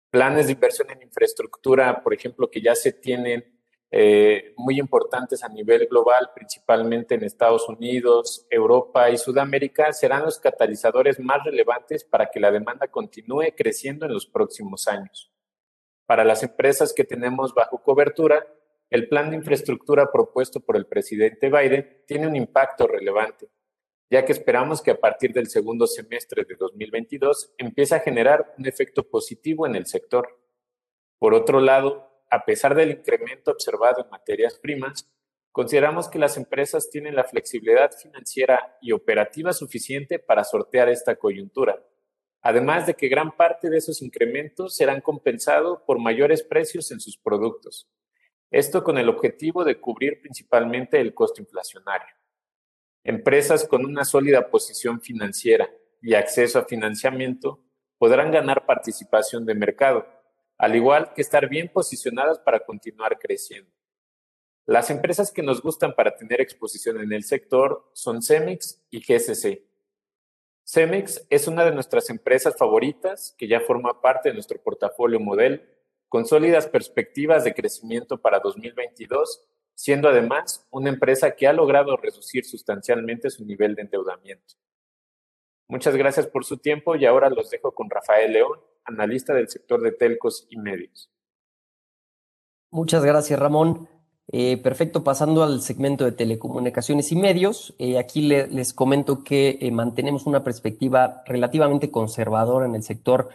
[0.10, 3.61] Planes de inversión en infraestructura, por ejemplo, que ya se tienen
[3.94, 10.40] eh, muy importantes a nivel global, principalmente en Estados Unidos, Europa y Sudamérica, serán los
[10.40, 15.30] catalizadores más relevantes para que la demanda continúe creciendo en los próximos años.
[16.06, 18.48] Para las empresas que tenemos bajo cobertura,
[18.90, 23.50] el plan de infraestructura propuesto por el presidente Biden tiene un impacto relevante,
[24.10, 28.66] ya que esperamos que a partir del segundo semestre de 2022 empiece a generar un
[28.68, 30.40] efecto positivo en el sector.
[31.20, 35.06] Por otro lado, a pesar del incremento observado en materias primas,
[35.52, 41.86] consideramos que las empresas tienen la flexibilidad financiera y operativa suficiente para sortear esta coyuntura,
[42.42, 47.18] además de que gran parte de esos incrementos serán compensados por mayores precios en sus
[47.18, 47.90] productos.
[48.50, 52.16] Esto con el objetivo de cubrir principalmente el costo inflacionario.
[53.04, 55.70] Empresas con una sólida posición financiera
[56.02, 57.62] y acceso a financiamiento
[57.98, 60.21] podrán ganar participación de mercado
[60.62, 63.72] al igual que estar bien posicionadas para continuar creciendo.
[64.68, 69.64] Las empresas que nos gustan para tener exposición en el sector son Cemex y GSC.
[70.64, 75.64] Cemex es una de nuestras empresas favoritas que ya forma parte de nuestro portafolio modelo,
[76.08, 79.44] con sólidas perspectivas de crecimiento para 2022,
[79.74, 84.54] siendo además una empresa que ha logrado reducir sustancialmente su nivel de endeudamiento.
[85.68, 89.82] Muchas gracias por su tiempo y ahora los dejo con Rafael León, analista del sector
[89.82, 91.10] de telcos y medios.
[92.72, 93.90] Muchas gracias, Ramón.
[94.34, 97.76] Eh, perfecto, pasando al segmento de telecomunicaciones y medios.
[97.80, 103.30] Eh, aquí les comento que eh, mantenemos una perspectiva relativamente conservadora en el sector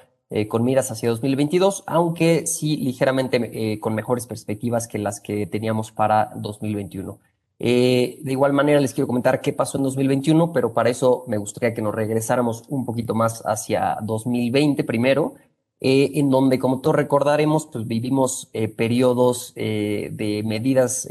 [0.49, 6.33] con miras hacia 2022, aunque sí ligeramente con mejores perspectivas que las que teníamos para
[6.35, 7.21] 2021.
[7.59, 11.75] De igual manera les quiero comentar qué pasó en 2021, pero para eso me gustaría
[11.75, 15.35] que nos regresáramos un poquito más hacia 2020 primero
[15.79, 21.07] eh, en donde, como todos recordaremos, pues vivimos eh, periodos eh, de medidas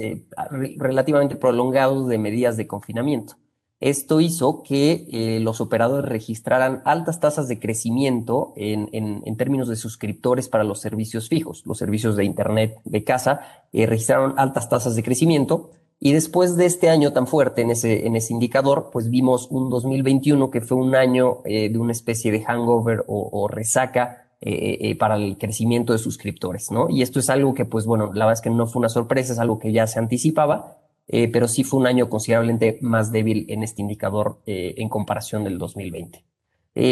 [0.78, 3.36] relativamente prolongados de medidas de confinamiento.
[3.80, 10.48] Esto hizo que los operadores registraran altas tasas de crecimiento en, en, términos de suscriptores
[10.48, 11.62] para los servicios fijos.
[11.66, 13.42] Los servicios de Internet de casa
[13.74, 15.72] registraron altas tasas de crecimiento.
[16.06, 19.72] Y después de este año tan fuerte en ese, en ese indicador, pues vimos un
[19.72, 25.16] 2021 que fue un año de una especie de hangover o, resaca eh, eh, para
[25.16, 26.92] el crecimiento de suscriptores, ¿no?
[26.92, 29.34] Y esto es algo que, pues bueno, la verdad es que no fue una sorpresa,
[29.34, 30.78] es algo que ya se anticipaba,
[31.08, 35.58] eh, pero sí fue un año considerablemente más débil en este indicador en comparación del
[35.58, 36.24] 2020.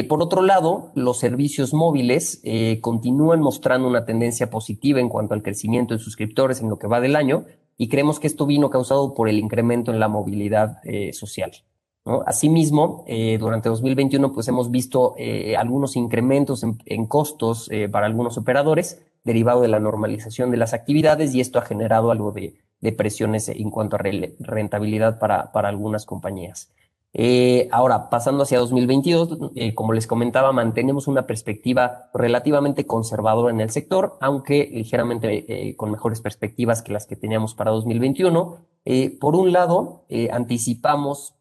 [0.09, 2.41] por otro lado, los servicios móviles
[2.81, 6.99] continúan mostrando una tendencia positiva en cuanto al crecimiento de suscriptores en lo que va
[6.99, 7.45] del año
[7.77, 10.79] y creemos que esto vino causado por el incremento en la movilidad
[11.11, 11.51] social.
[12.25, 18.37] Asimismo, eh, durante 2021 pues hemos visto eh, algunos incrementos en, costos eh, para algunos
[18.37, 22.55] operadores derivado de la normalización de las actividades y esto ha generado algo de,
[22.97, 26.73] presiones en cuanto a rentabilidad para algunas compañías.
[27.71, 34.17] Ahora, pasando hacia 2022, como les comentaba, mantenemos una perspectiva relativamente conservadora en el sector,
[34.19, 38.65] aunque ligeramente con mejores perspectivas que las que teníamos para 2021.
[39.19, 41.35] por un lado, anticipamos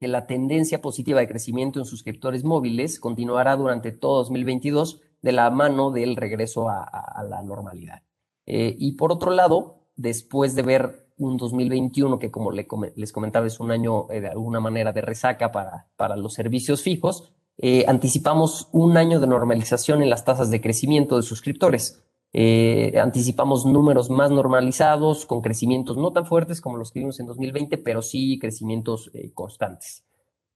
[0.00, 5.50] que la tendencia positiva de crecimiento en suscriptores móviles continuará durante todo 2022 de la
[5.50, 8.02] mano del regreso a, la normalidad.
[8.46, 13.60] Eh, y por otro lado, después de ver un 2021 que, como les comentaba, es
[13.60, 18.68] un año eh, de alguna manera de resaca para, para los servicios fijos, eh, anticipamos
[18.72, 22.02] un año de normalización en las tasas de crecimiento de suscriptores.
[22.32, 27.26] Eh, anticipamos números más normalizados, con crecimientos no tan fuertes como los que vimos en
[27.26, 30.04] 2020, pero sí crecimientos constantes.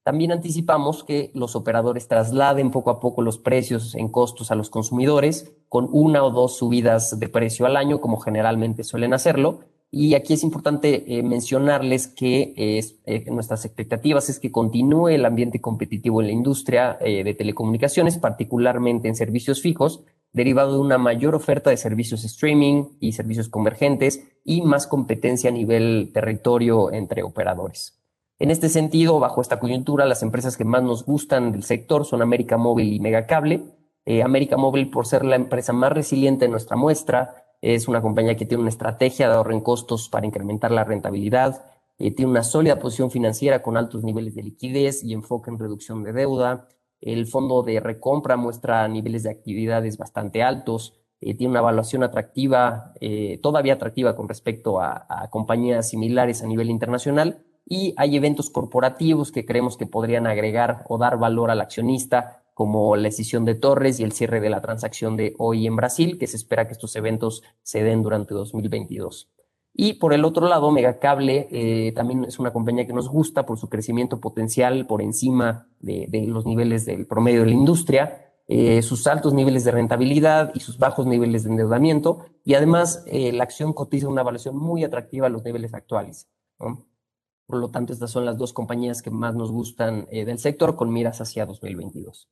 [0.03, 4.71] También anticipamos que los operadores trasladen poco a poco los precios en costos a los
[4.71, 9.61] consumidores, con una o dos subidas de precio al año, como generalmente suelen hacerlo.
[9.97, 12.83] Y aquí es importante eh, mencionarles que
[13.31, 19.15] nuestras expectativas es que continúe el ambiente competitivo en la industria de telecomunicaciones, particularmente en
[19.15, 24.89] servicios fijos, derivado de una mayor oferta de servicios streaming y servicios convergentes y más
[24.89, 28.01] competencia a nivel territorio entre operadores.
[28.41, 32.21] En este sentido, bajo esta coyuntura, las empresas que más nos gustan del sector son
[32.21, 33.63] América Móvil y Megacable.
[34.07, 38.37] Eh, América Móvil, por ser la empresa más resiliente en nuestra muestra, es una compañía
[38.37, 41.65] que tiene una estrategia de ahorro en costos para incrementar la rentabilidad,
[41.99, 46.03] eh, tiene una sólida posición financiera con altos niveles de liquidez y enfoque en reducción
[46.03, 46.69] de deuda,
[47.01, 52.93] el fondo de recompra muestra niveles de actividades bastante altos, eh, tiene una evaluación atractiva,
[53.01, 57.45] eh, todavía atractiva con respecto a, compañías similares a nivel internacional.
[57.67, 62.97] Y hay eventos corporativos que creemos que podrían agregar o dar valor al accionista, como
[62.97, 66.29] la decisión de Torres y el cierre de la transacción de hoy en Brasil, que
[66.29, 69.29] se espera que estos eventos se den durante 2022.
[69.77, 73.59] Y por el otro lado, Megacable eh, también es una compañía que nos gusta por
[73.59, 79.09] su crecimiento potencial por encima de, los niveles del promedio de la industria, eh, sus
[79.09, 82.25] altos niveles de rentabilidad y sus bajos niveles de endeudamiento.
[82.45, 86.29] Y además, eh, la acción cotiza una evaluación muy atractiva a los niveles actuales.
[86.57, 90.93] Por lo tanto, estas son las dos compañías que más nos gustan del sector con
[90.93, 92.29] miras hacia 2022.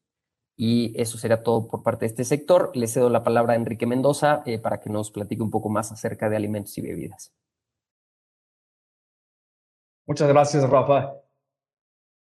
[0.64, 2.70] Y eso será todo por parte de este sector.
[2.76, 5.90] Le cedo la palabra a Enrique Mendoza eh, para que nos platique un poco más
[5.90, 7.34] acerca de alimentos y bebidas.
[10.06, 11.14] Muchas gracias, Rafa.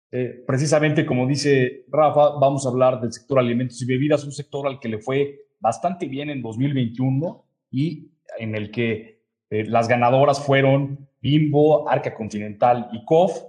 [0.09, 4.65] Eh, precisamente como dice Rafa, vamos a hablar del sector alimentos y bebidas, un sector
[4.65, 9.21] al que le fue bastante bien en 2021 y en el que
[9.51, 13.39] eh, las ganadoras fueron Bimbo, Arca Continental y COF.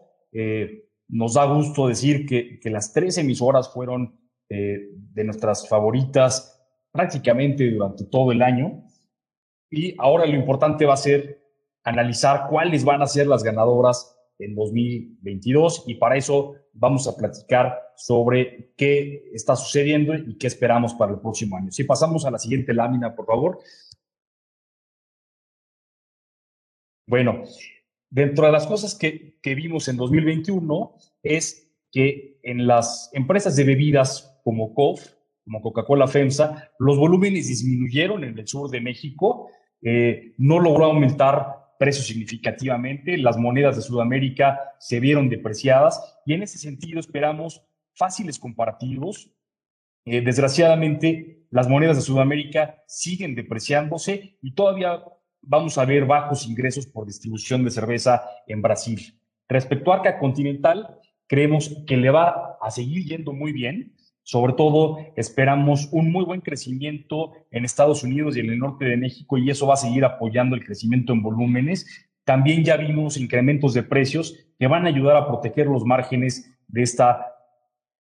[1.09, 4.20] nos da gusto decir que, que las tres emisoras fueron
[4.55, 8.84] eh, de nuestras favoritas prácticamente durante todo el año.
[9.70, 11.42] Y ahora lo importante va a ser
[11.84, 17.78] analizar cuáles van a ser las ganadoras en 2022 y para eso vamos a platicar
[17.96, 21.70] sobre qué está sucediendo y qué esperamos para el próximo año.
[21.70, 23.59] Si pasamos a la siguiente lámina, por favor.
[27.07, 27.44] Bueno,
[28.11, 33.64] dentro de las cosas que, que vimos en 2021 es que en las empresas de
[33.64, 35.07] bebidas como COF,
[35.45, 39.49] como Coca-Cola FEMSA, los volúmenes disminuyeron en el sur de México,
[39.82, 46.45] eh, no logró aumentar precios significativamente, las monedas de Sudamérica se vieron depreciadas y en
[46.45, 47.62] ese sentido esperamos
[47.95, 49.30] fáciles comparativos.
[50.05, 55.03] Eh, desgraciadamente, las monedas de Sudamérica siguen depreciándose y todavía
[55.40, 59.18] vamos a ver bajos ingresos por distribución de cerveza en Brasil.
[59.49, 63.95] Respecto a Arca Continental, creemos que le va a seguir yendo muy bien.
[64.25, 68.97] Sobre todo, esperamos un muy buen crecimiento en Estados Unidos y en el norte de
[68.97, 72.09] México y eso va a seguir apoyando el crecimiento en volúmenes.
[72.25, 76.83] También ya vimos incrementos de precios que van a ayudar a proteger los márgenes de
[76.83, 77.33] esta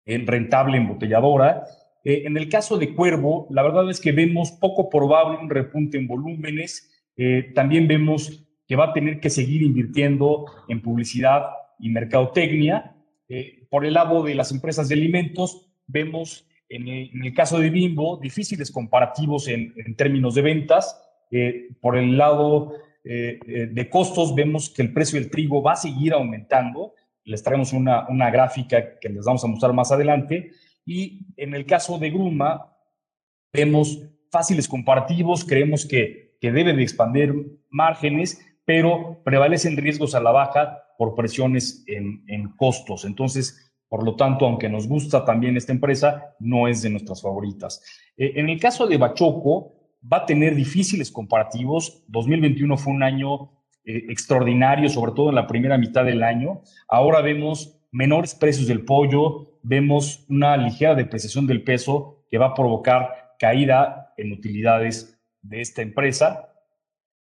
[0.04, 1.64] eh, rentable embotelladora.
[2.04, 5.96] Eh, en el caso de Cuervo, la verdad es que vemos poco probable un repunte
[5.96, 6.90] en volúmenes.
[7.16, 11.46] Eh, también vemos que va a tener que seguir invirtiendo en publicidad
[11.78, 12.96] y mercadotecnia.
[13.70, 18.70] por el lado de las empresas de alimentos, vemos en el, caso de Bimbo difíciles
[18.70, 20.98] comparativos en, términos de ventas.
[21.30, 22.72] Eh, por el lado
[23.04, 26.94] eh, eh, de costos, vemos que el precio del trigo va a seguir aumentando.
[27.24, 30.50] Les traemos una, una gráfica que les vamos a mostrar más adelante.
[30.86, 32.74] Y en el caso de Gruma,
[33.52, 40.32] vemos fáciles comparativos, creemos que, que debe de expandir márgenes, pero prevalecen riesgos a la
[40.32, 43.04] baja por presiones en, en costos.
[43.04, 47.84] Entonces, por lo tanto, aunque nos gusta también esta empresa, no es de nuestras favoritas.
[48.16, 49.74] Eh, en el caso de Bachoco,
[50.10, 52.02] va a tener difíciles comparativos.
[52.08, 53.52] 2021 fue un año
[53.84, 56.62] eh, extraordinario, sobre todo en la primera mitad del año.
[56.88, 62.54] Ahora vemos menores precios del pollo, vemos una ligera depreciación del peso que va a
[62.54, 66.48] provocar caída en utilidades de esta empresa.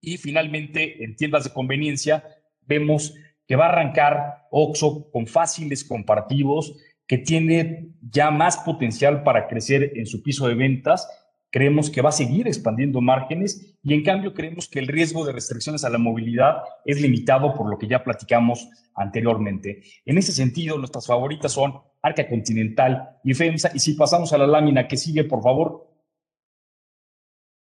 [0.02, 2.24] Y finalmente, en tiendas de conveniencia,
[2.62, 3.16] vemos
[3.50, 6.78] que va a arrancar OXO con fáciles comparativos,
[7.08, 11.10] que tiene ya más potencial para crecer en su piso de ventas.
[11.50, 15.34] Creemos que va a seguir expandiendo márgenes y en cambio creemos que el riesgo de
[15.34, 19.82] restricciones a la movilidad es limitado por lo que ya platicamos anteriormente.
[20.06, 21.74] En ese sentido, nuestras favoritas son
[22.04, 23.72] Arca Continental y FEMSA.
[23.74, 25.92] Y si pasamos a la lámina que sigue, por favor,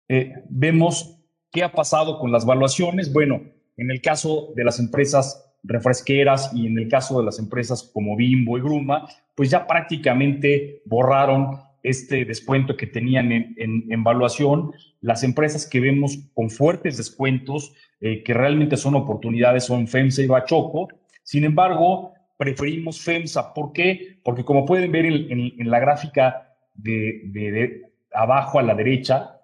[0.08, 1.20] eh, vemos
[1.50, 3.12] qué ha pasado con las valuaciones.
[3.12, 3.42] Bueno,
[3.76, 8.16] en el caso de las empresas refresqueras y en el caso de las empresas como
[8.16, 14.72] Bimbo y Gruma, pues ya prácticamente borraron este descuento que tenían en, en, evaluación.
[15.00, 20.26] Las empresas que vemos con fuertes descuentos, eh, que realmente son oportunidades, son FEMSA y
[20.26, 20.88] Bachoco.
[21.22, 23.52] Sin embargo, preferimos FEMSA.
[23.52, 24.18] ¿Por qué?
[24.22, 29.40] Porque como pueden ver en, la gráfica de, de, abajo a la derecha,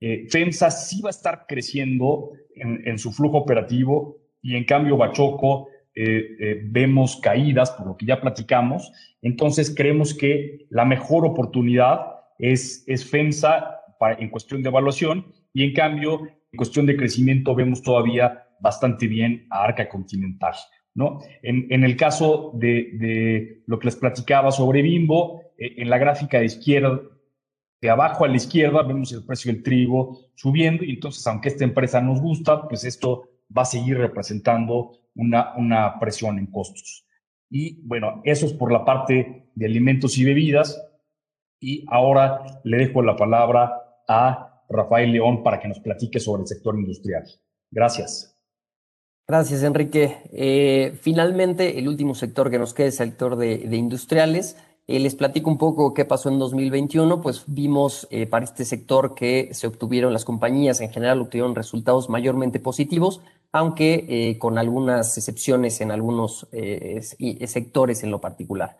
[0.00, 4.98] eh, FEMSA sí va a estar creciendo en, en su flujo operativo y en cambio
[4.98, 8.92] Bachoco eh, eh, vemos caídas, por lo que ya platicamos.
[9.22, 12.00] Entonces creemos que la mejor oportunidad
[12.38, 16.20] es, es FEMSA para, en cuestión de evaluación y en cambio
[16.52, 20.54] en cuestión de crecimiento vemos todavía bastante bien a Arca Continental.
[20.94, 21.20] ¿no?
[21.42, 25.96] En, en el caso de, de, lo que les platicaba sobre Bimbo, eh, en la
[25.96, 27.00] gráfica de izquierda,
[27.80, 31.64] de abajo a la izquierda vemos el precio del trigo subiendo y entonces aunque esta
[31.64, 37.06] empresa nos gusta, pues esto va a seguir representando una, una presión en costos.
[37.50, 40.80] Y bueno, eso es por la parte de alimentos y bebidas.
[41.60, 43.72] Y ahora le dejo la palabra
[44.08, 47.24] a Rafael León para que nos platique sobre el sector industrial.
[47.70, 48.36] Gracias.
[49.26, 50.18] Gracias, Enrique.
[50.32, 54.56] Eh, finalmente, el último sector que nos queda es el sector de, de industriales.
[54.86, 57.22] Eh, les platico un poco qué pasó en 2021.
[57.22, 62.10] Pues vimos eh, para este sector que se obtuvieron las compañías en general obtuvieron resultados
[62.10, 63.22] mayormente positivos,
[63.54, 66.48] aunque eh, con algunas excepciones en algunos
[67.46, 68.76] sectores en lo particular.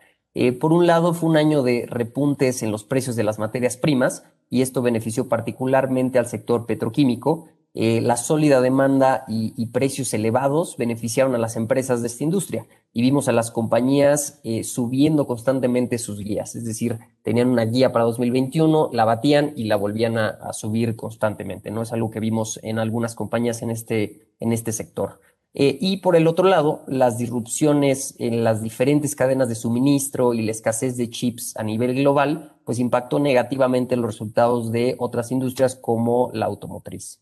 [0.59, 4.23] por un lado, fue un año de repuntes en los precios de las materias primas
[4.49, 7.47] y esto benefició particularmente al sector petroquímico,
[7.77, 13.01] eh, la sólida demanda y, precios elevados beneficiaron a las empresas de esta industria y
[13.01, 18.05] vimos a las compañías eh, subiendo constantemente sus guías, es decir, tenían una guía para
[18.05, 21.81] 2021, la batían y la volvían a, subir constantemente, ¿no?
[21.81, 25.19] Es algo que vimos en algunas compañías en este, en este sector.
[25.57, 30.41] Eh, y por el otro lado, las disrupciones en las diferentes cadenas de suministro y
[30.41, 35.75] la escasez de chips a nivel global, pues impactó negativamente los resultados de otras industrias
[35.75, 37.21] como la automotriz.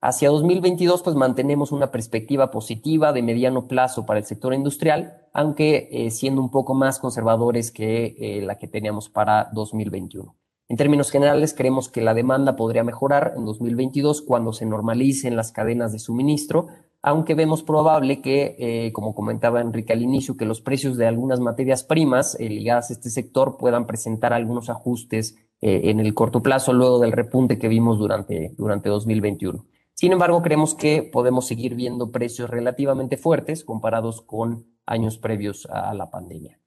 [0.00, 5.88] Hacia 2022, pues mantenemos una perspectiva positiva de mediano plazo para el sector industrial, aunque
[5.92, 10.34] eh, siendo un poco más conservadores que eh, la que teníamos para 2021.
[10.70, 15.50] En términos generales, creemos que la demanda podría mejorar en 2022 cuando se normalicen las
[15.50, 16.68] cadenas de suministro,
[17.02, 21.40] aunque vemos probable que, eh, como comentaba Enrique al inicio, que los precios de algunas
[21.40, 26.40] materias primas eh, ligadas a este sector puedan presentar algunos ajustes eh, en el corto
[26.40, 29.66] plazo luego del repunte que vimos durante, durante 2021.
[29.94, 35.92] Sin embargo, creemos que podemos seguir viendo precios relativamente fuertes comparados con años previos a
[35.94, 36.59] la pandemia.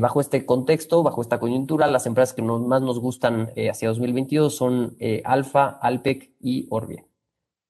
[0.00, 4.96] Bajo este contexto, bajo esta coyuntura, las empresas que más nos gustan hacia 2022 son
[5.24, 7.04] Alfa, Alpec y Orbia.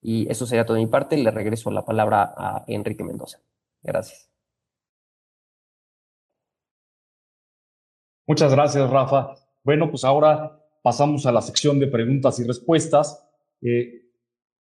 [0.02, 1.16] Y eso sería todo de mi parte.
[1.16, 3.38] Le regreso la palabra a Enrique Mendoza.
[3.82, 4.30] Gracias.
[8.26, 9.34] Muchas gracias, Rafa.
[9.64, 13.26] Bueno, pues ahora pasamos a la sección de preguntas y respuestas.
[13.60, 14.06] Eh,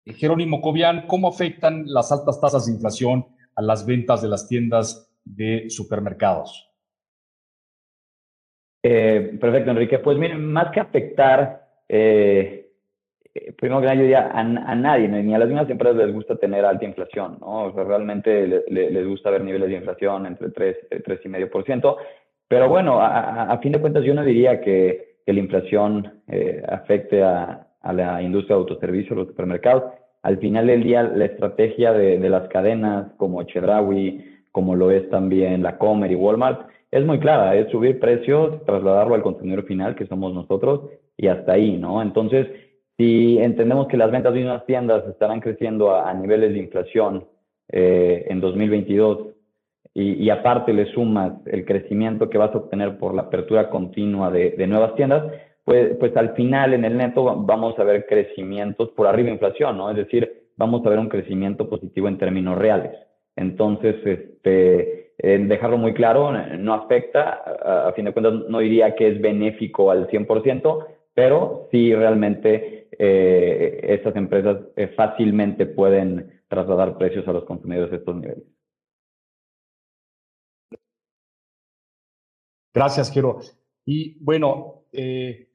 [0.04, 5.10] Jerónimo Cobian, ¿cómo afectan las altas tasas de inflación a las ventas de las tiendas
[5.24, 6.70] de supermercados?
[8.86, 9.98] Eh, perfecto, Enrique.
[9.98, 12.68] Pues miren, más que afectar, eh,
[13.34, 16.36] eh, primero que nada, yo diría, a, nadie, ni a las mismas empresas les gusta
[16.36, 17.64] tener alta inflación, ¿no?
[17.64, 21.96] O sea, realmente les gusta ver niveles de inflación entre 3, 3,5%.
[22.46, 27.66] Pero bueno, a, fin de cuentas, yo no diría que, la inflación eh, afecte a,
[27.80, 29.84] a, la industria de autoservicio, los supermercados.
[30.20, 35.08] Al final del día, la estrategia de, de las cadenas como Chedraui, como lo es
[35.08, 39.96] también la Comer y Walmart, es muy clara, es subir precios, trasladarlo al consumidor final,
[39.96, 40.82] que somos nosotros,
[41.16, 42.00] y hasta ahí, ¿no?
[42.00, 42.46] Entonces,
[42.96, 47.24] si entendemos que las ventas de unas tiendas estarán creciendo a, niveles de inflación
[47.72, 49.26] eh, en 2022
[49.92, 54.66] y, aparte le sumas el crecimiento que vas a obtener por la apertura continua de,
[54.68, 55.24] nuevas tiendas,
[55.64, 59.78] pues, pues al final en el neto vamos a ver crecimientos por arriba de inflación,
[59.78, 59.90] ¿no?
[59.90, 62.92] Es decir, vamos a ver un crecimiento positivo en términos reales.
[63.34, 69.20] Entonces, este, dejarlo muy claro, no afecta, a, fin de cuentas no diría que es
[69.20, 77.32] benéfico al 100%, pero sí realmente eh, estas empresas eh, fácilmente pueden trasladar precios a
[77.32, 78.44] los consumidores a estos niveles.
[82.72, 83.38] Gracias, Quiero.
[83.84, 85.48] Y bueno, eh,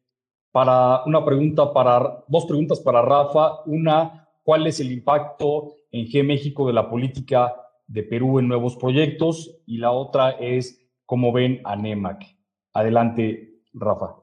[0.52, 3.62] para una pregunta para, dos preguntas para Rafa.
[3.66, 7.54] Una, ¿cuál es el impacto en G México de la política
[7.90, 9.60] de Perú en nuevos proyectos?
[9.66, 12.24] Y la otra es, ¿cómo ven a NEMAC?
[12.74, 14.16] Adelante, Rafa.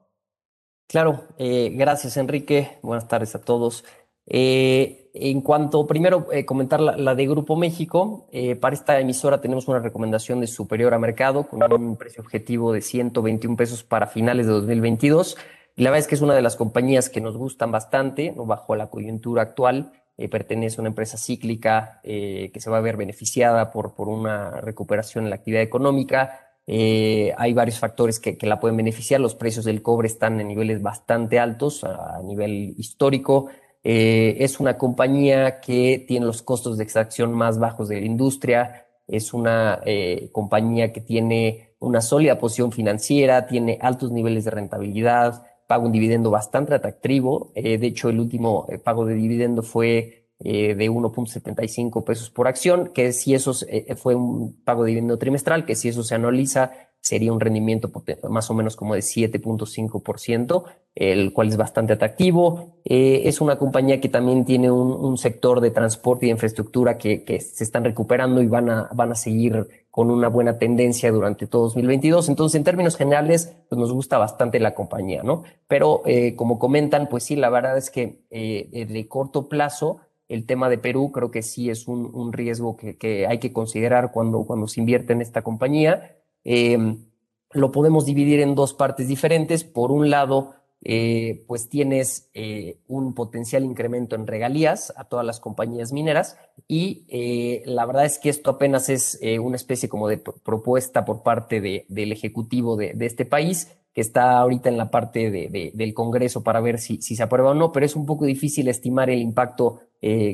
[0.87, 3.83] Claro, eh, gracias Enrique, buenas tardes a todos.
[4.25, 8.29] Eh, en cuanto, primero eh, comentar la, de Grupo México,
[8.61, 12.81] para esta emisora tenemos una recomendación de superior a mercado con un precio objetivo de
[12.81, 15.37] 121 pesos para finales de 2022.
[15.75, 18.45] Y la verdad es que es una de las compañías que nos gustan bastante, ¿no?
[18.45, 19.91] bajo la coyuntura actual.
[20.31, 25.25] Pertenece a una empresa cíclica que se va a ver beneficiada por, por una recuperación
[25.25, 29.21] en la actividad económica eh, hay varios factores que, la pueden beneficiar.
[29.21, 33.47] Los precios del cobre están en niveles bastante altos a, nivel histórico.
[33.83, 38.85] Eh, es una compañía que tiene los costos de extracción más bajos de la industria.
[39.07, 45.43] Es una eh, compañía que tiene una sólida posición financiera, tiene altos niveles de rentabilidad,
[45.67, 47.51] paga un dividendo bastante atractivo.
[47.53, 53.11] de hecho, el último pago de dividendo fue eh, de 1.75 pesos por acción, que
[53.11, 57.31] si eso eh, fue un pago de dividendo trimestral, que si eso se analiza sería
[57.31, 57.89] un rendimiento
[58.29, 62.79] más o menos como de 7.5%, el cual es bastante atractivo.
[62.83, 67.39] Eh, es una compañía que también tiene un, sector de transporte y infraestructura que, que,
[67.39, 71.63] se están recuperando y van a, van a seguir con una buena tendencia durante todo
[71.63, 72.27] 2022.
[72.27, 75.43] Entonces, en términos generales, pues nos gusta bastante la compañía, ¿no?
[75.67, 76.03] Pero
[76.35, 81.11] como comentan, pues sí, la verdad es que de corto plazo, el tema de Perú
[81.11, 85.21] creo que sí es un, riesgo que, hay que considerar cuando, cuando se invierte en
[85.21, 86.16] esta compañía.
[86.49, 87.03] Em,
[87.51, 89.65] lo podemos dividir en dos partes diferentes.
[89.65, 95.41] Por un lado, eh, pues tienes eh, un potencial incremento en regalías a todas las
[95.41, 96.37] compañías mineras
[96.67, 101.21] y eh, la verdad es que esto apenas es una especie como de propuesta por
[101.21, 105.93] parte del Ejecutivo de, de este país que está ahorita en la parte de, del
[105.93, 109.09] Congreso para ver si, si, se aprueba o no, pero es un poco difícil estimar
[109.09, 109.81] el impacto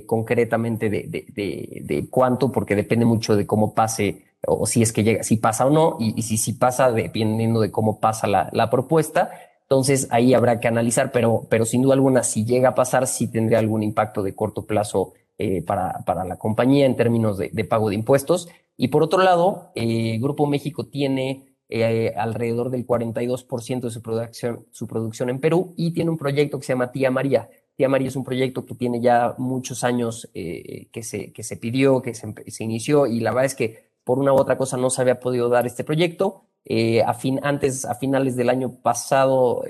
[0.05, 5.23] concretamente de, de, cuánto, porque depende mucho de cómo pase o si es que llega,
[5.23, 9.31] si pasa o no, y, si, si pasa, dependiendo de cómo pasa la, la, propuesta.
[9.63, 13.27] Entonces ahí habrá que analizar, pero, pero sin duda alguna, si llega a pasar, sí
[13.27, 17.89] tendría algún impacto de corto plazo eh, para, para la compañía en términos de, pago
[17.89, 18.49] de impuestos.
[18.77, 24.67] Y por otro lado, eh, Grupo México tiene eh, alrededor del 42% de su producción,
[24.71, 27.49] su producción en Perú y tiene un proyecto que se llama Tía María.
[27.75, 31.57] Tía María es un proyecto que tiene ya muchos años eh, que, se, que se
[31.57, 34.77] pidió, que se, se, inició y la verdad es que por una u otra cosa
[34.77, 36.45] no se había podido dar este proyecto.
[36.65, 39.63] Eh, a fin, antes, a finales del año pasado,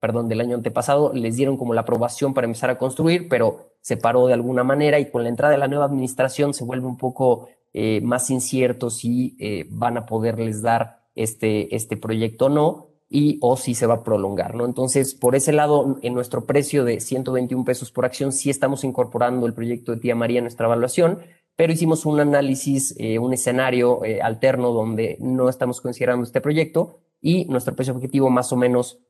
[0.00, 3.96] perdón, del año antepasado, les dieron como la aprobación para empezar a construir, pero se
[3.96, 6.96] paró de alguna manera y con la entrada de la nueva administración se vuelve un
[6.96, 12.88] poco eh, más incierto si eh, van a poderles dar este, este proyecto o no
[13.08, 14.64] y o si se va a prolongar, ¿no?
[14.64, 19.46] Entonces, por ese lado, en nuestro precio de 121 pesos por acción, sí estamos incorporando
[19.46, 21.20] el proyecto de Tía María en nuestra evaluación,
[21.56, 27.00] pero hicimos un análisis, eh, un escenario eh, alterno donde no estamos considerando este proyecto
[27.20, 29.00] y nuestro precio objetivo más o menos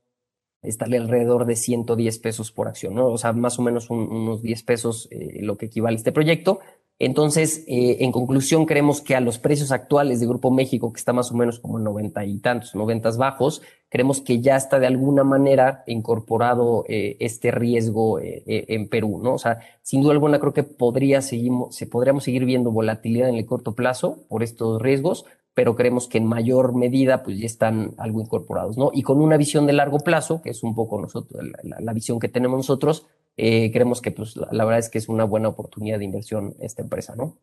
[0.66, 3.08] está alrededor de 110 pesos por acción, ¿no?
[3.08, 6.60] O sea, más o menos unos 10 pesos eh, lo que equivale a este proyecto.
[6.98, 11.12] Entonces, eh, en conclusión, creemos que a los precios actuales de Grupo México, que está
[11.12, 13.60] más o menos como en 90 y tantos, 90 bajos,
[13.90, 19.34] creemos que ya está de alguna manera incorporado eh, este riesgo en Perú, ¿no?
[19.34, 23.36] O sea, sin duda alguna creo que podría seguimos, se podríamos seguir viendo volatilidad en
[23.36, 25.26] el corto plazo por estos riesgos,
[25.56, 28.90] pero creemos que en mayor medida pues ya están algo incorporados, ¿no?
[28.92, 32.28] Y con una visión de largo plazo, que es un poco nosotros, la visión que
[32.28, 33.06] tenemos nosotros,
[33.38, 36.82] eh, creemos que pues, la, verdad es que es una buena oportunidad de inversión esta
[36.82, 37.38] empresa, ¿no?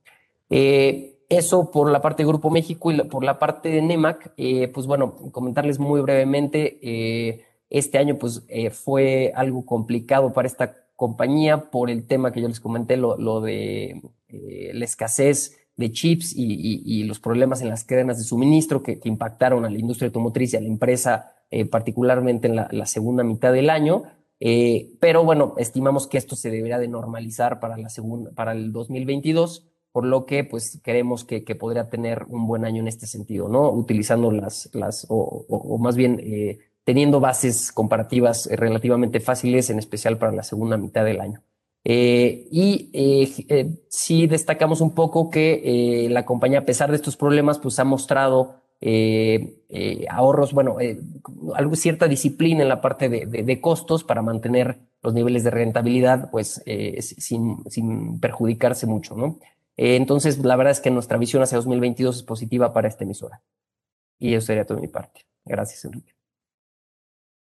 [0.52, 4.68] Eh, eso por la parte de Grupo México y por la parte de NEMAC, eh,
[4.68, 7.42] pues bueno, comentarles muy brevemente,
[7.72, 8.44] este año pues
[8.74, 13.42] fue algo complicado para esta compañía por el tema que yo les comenté, lo, lo
[13.42, 19.66] de la escasez de chips y, los problemas en las cadenas de suministro que, impactaron
[19.66, 21.36] a la industria automotriz y a la empresa,
[21.70, 24.04] particularmente en la, la segunda mitad del año.
[24.46, 28.74] Eh, pero bueno, estimamos que esto se debería de normalizar para, la segunda, para el
[28.74, 33.08] 2022, por lo que pues creemos que, que, podría tener un buen año en este
[33.08, 33.72] sentido, ¿no?
[33.72, 40.18] Utilizando las, las o, o, más bien eh, teniendo bases comparativas relativamente fáciles, en especial
[40.18, 41.42] para la segunda mitad del año.
[41.86, 47.60] Eh, y eh, sí destacamos un poco que la compañía, a pesar de estos problemas,
[47.60, 51.00] pues ha mostrado eh, eh, ahorros, bueno, eh,
[51.56, 56.30] algo, cierta disciplina en la parte de, de, costos para mantener los niveles de rentabilidad,
[56.32, 56.62] pues
[57.00, 59.40] sin, perjudicarse mucho, ¿no?
[59.78, 63.42] entonces, la verdad es que nuestra visión hacia 2022 es positiva para esta emisora.
[64.20, 65.22] Y eso sería todo mi parte.
[65.46, 66.14] Gracias, Enrique.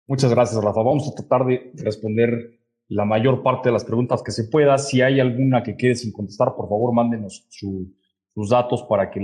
[0.06, 0.82] Muchas gracias, Rafa.
[0.82, 2.60] Vamos a tratar de responder
[2.92, 4.76] la mayor parte de las preguntas que se pueda.
[4.76, 9.20] Si hay alguna que quede sin contestar, por favor, mándenos sus datos para que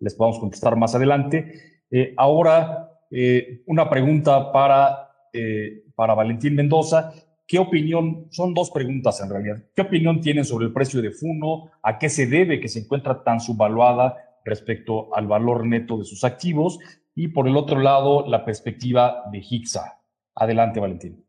[0.00, 1.84] les podamos contestar más adelante.
[1.90, 7.12] Eh, ahora, eh, una pregunta para, eh, para Valentín Mendoza.
[7.46, 11.70] ¿Qué opinión, son dos preguntas en realidad, qué opinión tienen sobre el precio de Funo?
[11.84, 16.24] ¿A qué se debe que se encuentra tan subvaluada respecto al valor neto de sus
[16.24, 16.80] activos?
[17.14, 20.00] Y por el otro lado, la perspectiva de Hixa.
[20.34, 21.25] Adelante, Valentín.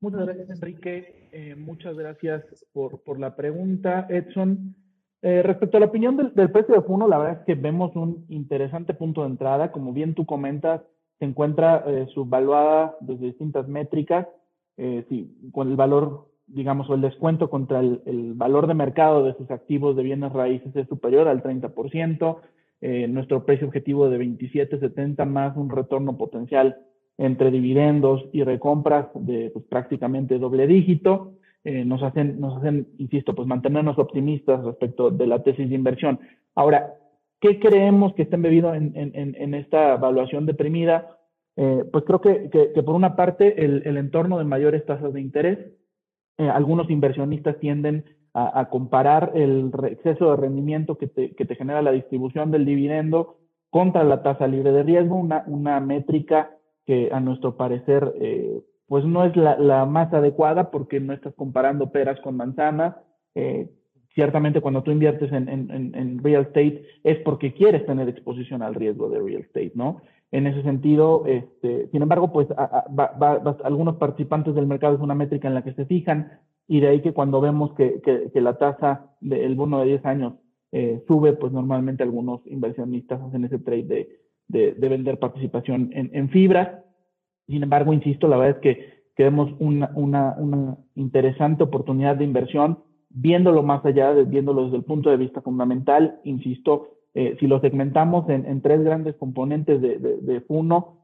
[0.00, 1.56] Muchas gracias, Enrique.
[1.56, 4.74] muchas gracias por, por la pregunta, Edson.
[5.22, 8.26] Eh, respecto a la opinión del, precio de Funo, la verdad es que vemos un
[8.28, 9.72] interesante punto de entrada.
[9.72, 10.82] Como bien tú comentas,
[11.18, 14.28] se encuentra eh, subvaluada desde distintas métricas.
[14.76, 15.06] Eh,
[15.52, 19.50] con el valor, digamos, o el descuento contra el, el, valor de mercado de sus
[19.50, 22.36] activos de bienes raíces es superior al 30%.
[22.82, 26.76] Eh, nuestro precio objetivo de 27.70 más un retorno potencial
[27.18, 31.32] entre dividendos y recompras de pues, prácticamente doble dígito.
[31.64, 36.20] Eh, nos, hacen, nos hacen, insisto, pues mantenernos optimistas respecto de la tesis de inversión.
[36.54, 36.94] Ahora,
[37.40, 41.18] ¿qué creemos que está embebido en, en, esta evaluación deprimida?
[41.56, 45.20] Eh, pues creo que, que, por una parte el, el, entorno de mayores tasas de
[45.20, 45.58] interés,
[46.38, 51.56] eh, algunos inversionistas tienden a, a, comparar el exceso de rendimiento que te, que te
[51.56, 53.38] genera la distribución del dividendo
[53.70, 56.55] contra la tasa libre de riesgo, una, una métrica
[56.86, 61.34] que a nuestro parecer eh, pues no es la, la, más adecuada porque no estás
[61.34, 62.94] comparando peras con manzanas.
[63.34, 63.68] Eh,
[64.14, 69.20] ciertamente cuando tú inviertes en, real estate es porque quieres tener exposición al riesgo de
[69.20, 70.00] real estate, ¿no?
[70.32, 72.48] En ese sentido, este, sin embargo, pues
[73.62, 77.02] algunos participantes del mercado es una métrica en la que se fijan y de ahí
[77.02, 80.34] que cuando vemos que la tasa del bono de 10 años
[80.72, 84.08] eh, sube, pues normalmente algunos inversionistas hacen ese trade de,
[84.48, 86.68] de, de vender participación en, en fibras
[87.46, 92.80] sin embargo, insisto, la verdad es que, queremos una, una, una, interesante oportunidad de inversión,
[93.08, 98.28] viéndolo más allá, viéndolo desde el punto de vista fundamental, insisto, eh, si lo segmentamos
[98.28, 100.40] en, en, tres grandes componentes de, de,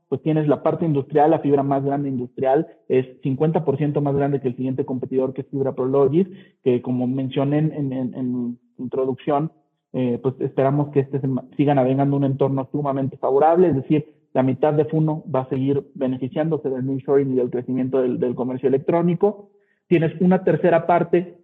[0.08, 4.48] pues tienes la parte industrial, la fibra más grande industrial, es 50% más grande que
[4.48, 6.28] el siguiente competidor que es Fibra Prologis,
[6.62, 9.52] que como mencioné en, en, en introducción,
[9.92, 11.20] eh, pues esperamos que este
[11.56, 15.90] siga navegando un entorno sumamente favorable, es decir, la mitad de Funo va a seguir
[15.94, 19.50] beneficiándose del nearshoring y del crecimiento del, comercio electrónico.
[19.88, 21.36] Tienes una tercera parte,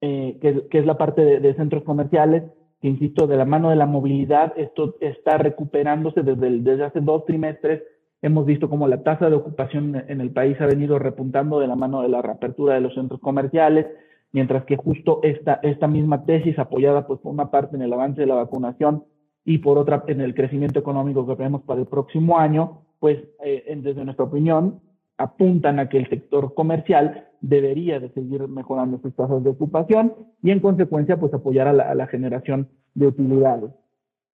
[0.00, 2.44] eh, que, es la parte de, centros comerciales,
[2.80, 7.26] que insisto, de la mano de la movilidad, esto está recuperándose desde, desde hace dos
[7.26, 7.82] trimestres,
[8.22, 11.76] hemos visto cómo la tasa de ocupación en el país ha venido repuntando de la
[11.76, 13.86] mano de la reapertura de los centros comerciales,
[14.34, 18.20] mientras que justo esta, esta misma tesis apoyada pues por una parte en el avance
[18.20, 19.04] de la vacunación
[19.44, 23.78] y por otra en el crecimiento económico que vemos para el próximo año, pues eh,
[23.80, 24.80] desde nuestra opinión
[25.18, 30.50] apuntan a que el sector comercial debería de seguir mejorando sus tasas de ocupación y
[30.50, 33.70] en consecuencia pues apoyar a la, generación de utilidades.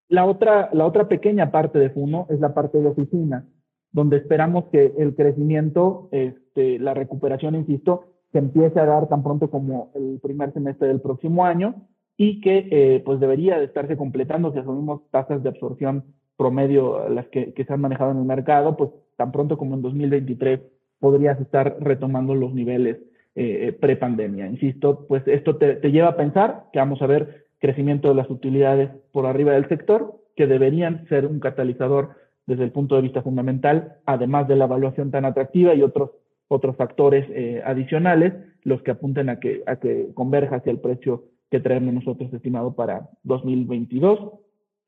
[0.09, 3.45] La otra, la otra pequeña parte de FUNO es la parte de oficina,
[3.93, 9.51] donde esperamos que el crecimiento, este, la recuperación, insisto, se empiece a dar tan pronto
[9.51, 14.53] como el primer semestre del próximo año y que eh, pues debería de estarse completando
[14.53, 16.05] si asumimos tasas de absorción
[16.37, 20.61] promedio las que, se han manejado en el mercado, pues tan pronto como en 2023
[20.99, 22.99] podrías estar retomando los niveles
[23.35, 24.47] eh, prepandemia.
[24.47, 28.31] Insisto, pues esto te, te lleva a pensar que vamos a ver crecimiento de las
[28.31, 32.17] utilidades por arriba del sector, que deberían ser un catalizador
[32.47, 36.11] desde el punto de vista fundamental, además de la evaluación tan atractiva y otros,
[36.51, 38.35] otros factores eh, adicionales,
[38.65, 42.75] los que apunten a que, a que converja hacia el precio que traemos nosotros estimado
[42.75, 44.33] para 2022.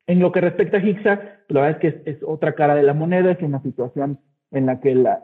[0.07, 2.93] En lo que respecta a HIXA, la verdad es que es, otra cara de la
[2.93, 4.19] moneda, es una situación
[4.51, 5.21] en la que la,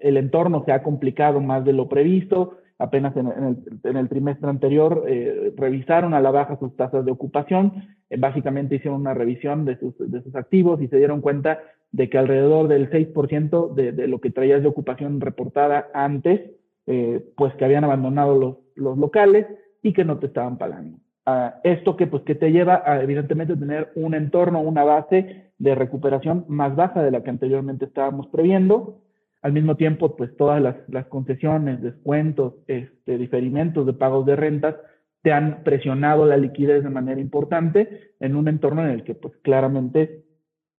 [0.00, 4.08] el entorno se ha complicado más de lo previsto, apenas en, en, el, en el,
[4.08, 7.72] trimestre anterior eh, revisaron a la baja sus tasas de ocupación,
[8.10, 11.58] eh, básicamente hicieron una revisión de sus, de sus activos y se dieron cuenta
[11.94, 16.40] de que alrededor del 6% de, de lo que traías de ocupación reportada antes,
[16.88, 19.46] eh, pues que habían abandonado los, los locales
[19.80, 20.98] y que no te estaban pagando.
[21.24, 25.74] Uh, esto que, pues, que te lleva a, evidentemente, tener un entorno, una base de
[25.76, 29.00] recuperación más baja de la que anteriormente estábamos previendo,
[29.42, 34.74] al mismo tiempo, pues todas las, las concesiones, descuentos, este, diferimentos de pagos de rentas
[35.22, 39.34] te han presionado la liquidez de manera importante en un entorno en el que pues
[39.42, 40.23] claramente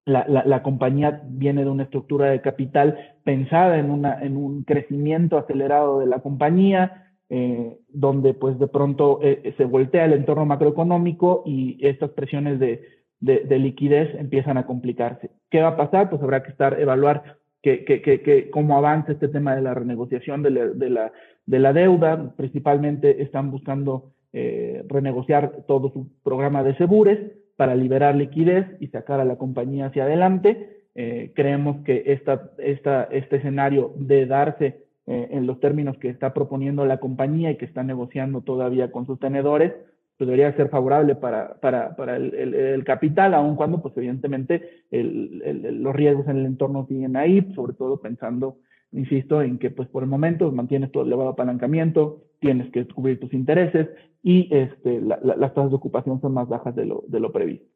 [0.06, 5.38] la, la, compañía viene de una estructura de capital pensada en, una, en un crecimiento
[5.38, 11.41] acelerado de la compañía, eh, donde pues de pronto eh, se voltea el entorno macroeconómico
[11.45, 12.84] y estas presiones de,
[13.20, 15.32] de, de, liquidez empiezan a complicarse.
[15.49, 16.12] ¿Qué va a pasar?
[16.12, 20.43] Pues habrá que estar, evaluar que, que, que, cómo avanza este tema de la renegociación
[20.43, 21.12] de la, de la,
[21.47, 22.36] de la deuda.
[22.38, 27.20] Principalmente están buscando eh, renegociar todo su programa de segures
[27.56, 30.84] para liberar liquidez y sacar a la compañía hacia adelante.
[30.95, 36.34] Eh, creemos que esta, esta, este escenario de darse eh, en los términos que está
[36.34, 39.74] proponiendo la compañía y que está negociando todavía con sus tenedores,
[40.18, 44.84] pues debería ser favorable para, para, para el, el, el, capital, aun cuando, pues evidentemente,
[44.91, 48.58] el, los riesgos en el entorno siguen ahí, sobre todo pensando,
[48.96, 53.34] insisto, en que pues por el momento mantienes todo elevado apalancamiento, tienes que cubrir tus
[53.34, 53.89] intereses
[54.24, 57.32] y este, la, la, las tasas de ocupación son más bajas de lo, de lo
[57.32, 57.68] previsto.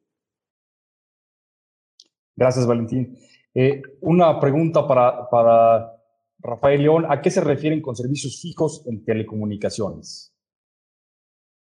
[2.36, 3.18] Gracias, Valentín.
[3.54, 5.92] Eh, una pregunta para, para
[6.40, 7.06] Rafael León.
[7.10, 10.34] ¿A qué se refieren con servicios fijos en telecomunicaciones?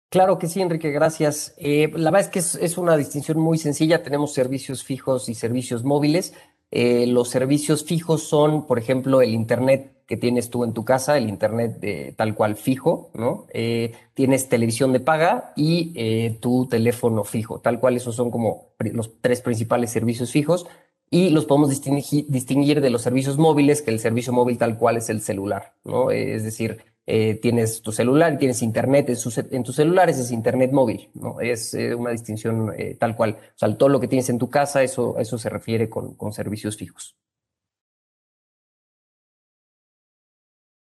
[0.09, 1.55] Claro que sí, Enrique, gracias.
[1.57, 4.03] Eh, la verdad es que es, es, una distinción muy sencilla.
[4.03, 6.33] Tenemos servicios fijos y servicios móviles.
[6.75, 11.19] Eh, los servicios fijos son, por ejemplo, el Internet que tienes tú en tu casa,
[11.19, 13.45] el Internet de, tal cual fijo, ¿no?
[13.53, 18.69] Eh, tienes televisión de paga y eh, tu teléfono fijo, tal cual esos son como
[18.79, 20.65] los tres principales servicios fijos
[21.11, 25.11] y los podemos distinguir de los servicios móviles, que el servicio móvil tal cual es
[25.11, 26.09] el celular, ¿no?
[26.09, 30.71] es decir, eh, tienes tu celular, tienes internet en, su, en tus celulares, es internet
[30.71, 31.41] móvil, ¿no?
[31.41, 33.31] Es eh, una distinción eh, tal cual.
[33.31, 36.31] O sea, todo lo que tienes en tu casa, eso, eso se refiere con, con
[36.31, 37.17] servicios fijos.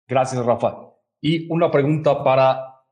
[0.08, 0.94] Gracias, Rafa.
[1.20, 2.84] Y una pregunta para,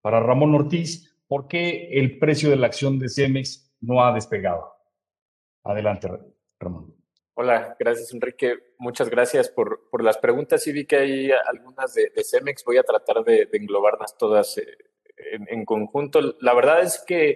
[0.00, 1.12] para Ramón Ortiz.
[1.26, 4.72] ¿Por qué el precio de la acción de Cemex no ha despegado?
[5.64, 6.08] Adelante,
[6.60, 6.95] Ramón.
[7.38, 8.56] Hola, gracias Enrique.
[8.78, 10.62] Muchas gracias por, por, las preguntas.
[10.62, 12.64] Sí vi que hay algunas de, de Cemex.
[12.64, 14.64] Voy a tratar de, englobarlas todas eh,
[15.28, 16.34] en, conjunto.
[16.40, 17.28] La verdad es que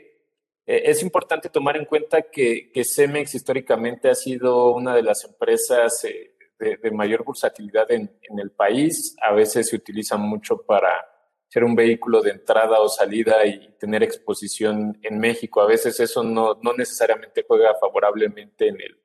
[0.64, 5.22] eh, es importante tomar en cuenta que, que, Cemex históricamente ha sido una de las
[5.26, 9.14] empresas eh, de, mayor bursatilidad en, en, el país.
[9.20, 11.07] A veces se utiliza mucho para
[11.46, 15.61] ser un vehículo de entrada o salida y tener exposición en México.
[15.61, 18.99] A veces eso no, no necesariamente juega favorablemente en el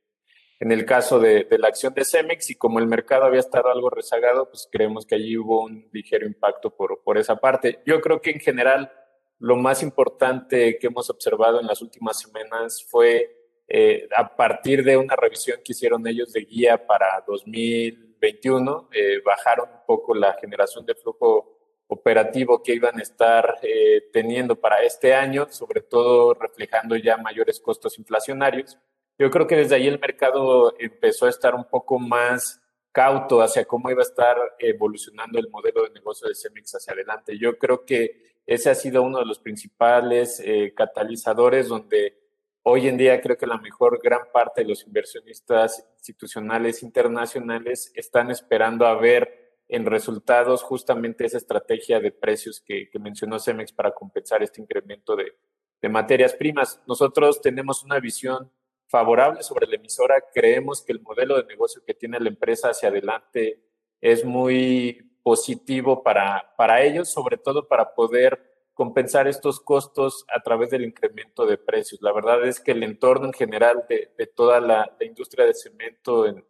[0.66, 3.70] en el caso de, de, la acción de Cemex y como el mercado había estado
[3.70, 7.84] algo rezagado, pues creemos que allí hubo un ligero impacto por, por esa parte.
[7.86, 8.92] Yo creo que en general
[9.38, 14.98] lo más importante que hemos observado en las últimas semanas fue eh, a partir de
[14.98, 20.84] una revisión que hicieron ellos de guía para 2021, eh, bajaron un poco la generación
[20.84, 21.60] de flujo
[21.90, 27.60] operativo que iban a estar eh, teniendo para este año, sobre todo reflejando ya mayores
[27.60, 28.80] costos inflacionarios
[29.18, 32.62] yo creo que desde ahí el mercado empezó a estar un poco más
[32.92, 37.38] cauto hacia cómo iba a estar evolucionando el modelo de negocio de Cemex hacia adelante.
[37.38, 42.18] Yo creo que ese ha sido uno de los principales eh, catalizadores donde
[42.64, 48.32] hoy en día creo que la mejor gran parte de los inversionistas institucionales internacionales están
[48.32, 54.44] esperando a ver en resultados justamente esa estrategia de precios que, mencionó Cemex para compensar
[54.44, 55.34] este incremento de,
[55.82, 56.82] de materias primas.
[56.88, 58.52] Nosotros tenemos una visión
[58.88, 60.24] favorable sobre la emisora.
[60.34, 63.62] Creemos que el modelo de negocio que tiene la empresa hacia adelante
[64.02, 70.70] es muy positivo para, para ellos, sobre todo para poder compensar estos costos a través
[70.70, 72.02] del incremento de precios.
[72.02, 76.28] La verdad es que el entorno en general de, de toda la, industria de cemento
[76.28, 76.46] en,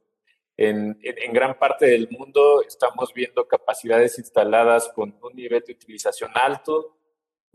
[0.58, 6.32] en, en, gran parte del mundo estamos viendo capacidades instaladas con un nivel de utilización
[6.34, 6.98] alto,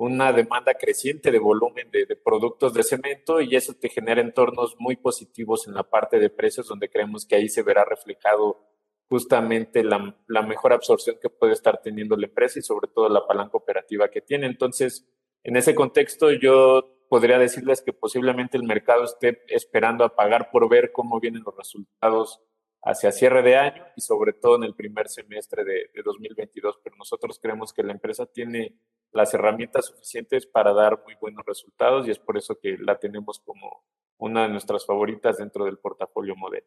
[0.00, 4.76] una demanda creciente de volumen de, de, productos de cemento y eso te genera entornos
[4.78, 8.66] muy positivos en la parte de precios donde creemos que ahí se verá reflejado
[9.10, 13.26] justamente la, la mejor absorción que puede estar teniendo la empresa y sobre todo la
[13.26, 14.46] palanca operativa que tiene.
[14.46, 15.06] Entonces,
[15.42, 20.66] en ese contexto yo podría decirles que posiblemente el mercado esté esperando a pagar por
[20.70, 22.40] ver cómo vienen los resultados
[22.82, 26.80] hacia cierre de año y sobre todo en el primer semestre de, de 2022.
[26.82, 28.76] Pero nosotros creemos que la empresa tiene
[29.12, 33.40] las herramientas suficientes para dar muy buenos resultados y es por eso que la tenemos
[33.40, 33.84] como
[34.18, 36.66] una de nuestras favoritas dentro del portafolio modelo.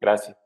[0.00, 0.36] Gracias.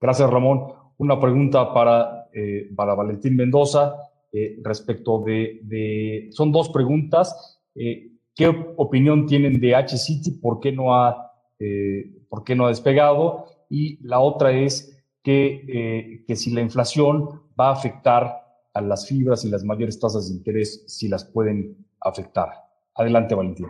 [0.00, 0.72] Gracias, Ramón.
[0.98, 3.96] Una pregunta para, eh, para Valentín Mendoza
[4.32, 7.60] eh, respecto de, de, Son dos preguntas.
[7.74, 10.38] Eh, ¿Qué opinión tienen de H-City?
[10.40, 13.46] ¿Por qué no ha, eh, por qué no ha despegado?
[13.68, 19.44] Y la otra es que, que si la inflación va a afectar a las fibras
[19.44, 22.50] y las mayores tasas de interés, si las pueden afectar.
[22.94, 23.66] Adelante, Valentín.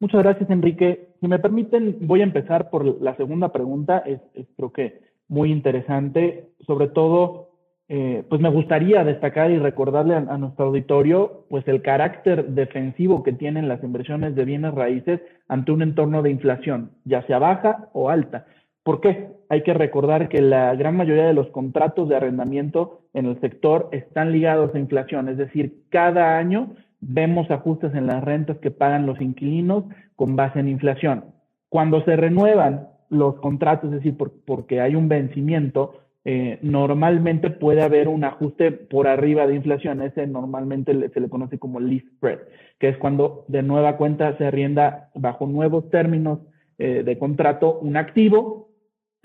[0.00, 1.14] Muchas gracias, Enrique.
[1.20, 3.98] Si me permiten, voy a empezar por la segunda pregunta.
[3.98, 6.54] Es, es creo que muy interesante.
[6.66, 7.49] Sobre todo,
[7.92, 13.32] eh, pues me gustaría destacar y recordarle a, nuestro auditorio, pues el carácter defensivo que
[13.32, 18.08] tienen las inversiones de bienes raíces ante un entorno de inflación, ya sea baja o
[18.08, 18.46] alta.
[18.84, 19.30] ¿Por qué?
[19.48, 23.88] Hay que recordar que la gran mayoría de los contratos de arrendamiento en el sector
[23.90, 29.04] están ligados a inflación, es decir, cada año vemos ajustes en las rentas que pagan
[29.04, 29.82] los inquilinos
[30.14, 31.24] con base en inflación.
[31.68, 35.94] Cuando se renuevan los contratos, es decir, por, porque hay un vencimiento,
[36.32, 40.02] eh, normalmente puede haber un ajuste por arriba de inflación.
[40.02, 42.38] Ese normalmente se le conoce como lease spread,
[42.78, 46.40] que es cuando de nueva cuenta se arrienda bajo nuevos términos
[46.78, 48.70] eh, de contrato un activo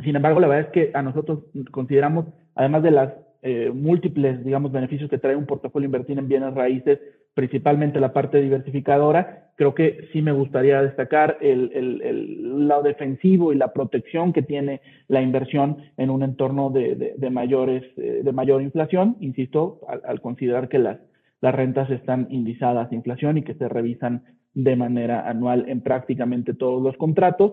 [0.04, 1.40] sin embargo, la verdad es que a nosotros
[1.72, 2.26] consideramos,
[2.56, 7.00] además de las eh, múltiples, digamos, beneficios que trae un portafolio invertir en bienes raíces,
[7.36, 13.52] principalmente la parte diversificadora, creo que sí me gustaría destacar el, el, el lado defensivo
[13.52, 18.32] y la protección que tiene la inversión en un entorno de, de, mayores, eh, de
[18.32, 20.98] mayor inflación, insisto, al, al considerar que las,
[21.42, 24.24] las rentas están indizadas a inflación y que se revisan
[24.54, 27.52] de manera anual en prácticamente todos los contratos.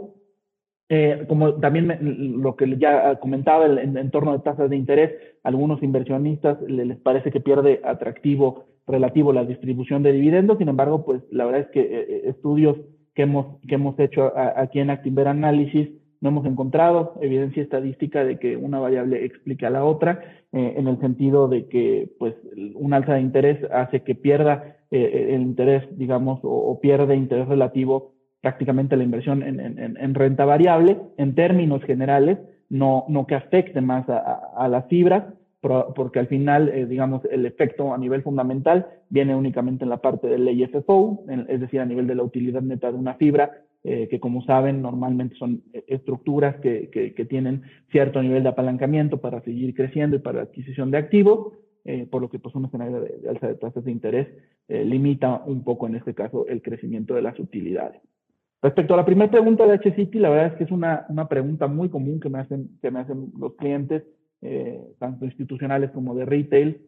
[0.88, 4.76] Eh, como también me, lo que ya comentaba el, en, en, torno de tasas de
[4.76, 5.12] interés,
[5.42, 11.22] algunos inversionistas les parece que pierde atractivo relativo la distribución de dividendos, sin embargo, pues
[11.30, 12.76] la verdad es que eh, eh estudios
[13.14, 15.88] que hemos, que hemos hecho a, aquí en Actinver Análisis
[16.22, 20.20] no hemos encontrado evidencia estadística de que una variable explique a la otra,
[20.52, 22.34] eh, en el sentido de que pues
[22.74, 28.12] un alza de interés hace que pierda eh, el interés, digamos, o, pierde interés relativo
[28.40, 33.80] prácticamente la inversión en, en, en, renta variable, en términos generales, no, no que afecte
[33.80, 35.24] más a, a, a las fibras,
[35.62, 40.26] porque al final, eh, digamos, el efecto a nivel fundamental viene únicamente en la parte
[40.26, 44.08] del IFFO, en, es decir, a nivel de la utilidad neta de una fibra, eh,
[44.08, 49.20] que como saben, normalmente son eh, estructuras que, que, que, tienen cierto nivel de apalancamiento
[49.20, 51.52] para seguir creciendo y para adquisición de activos,
[52.12, 54.28] por lo que pues un escenario de, alza de tasas de interés
[54.68, 58.00] limita un poco en este caso el crecimiento de las utilidades.
[58.62, 61.66] Respecto a la primera pregunta de HCity, la verdad es que es una, una pregunta
[61.66, 64.04] muy común que me hacen, que me hacen los clientes,
[64.42, 66.86] eh, tanto institucionales como de retail,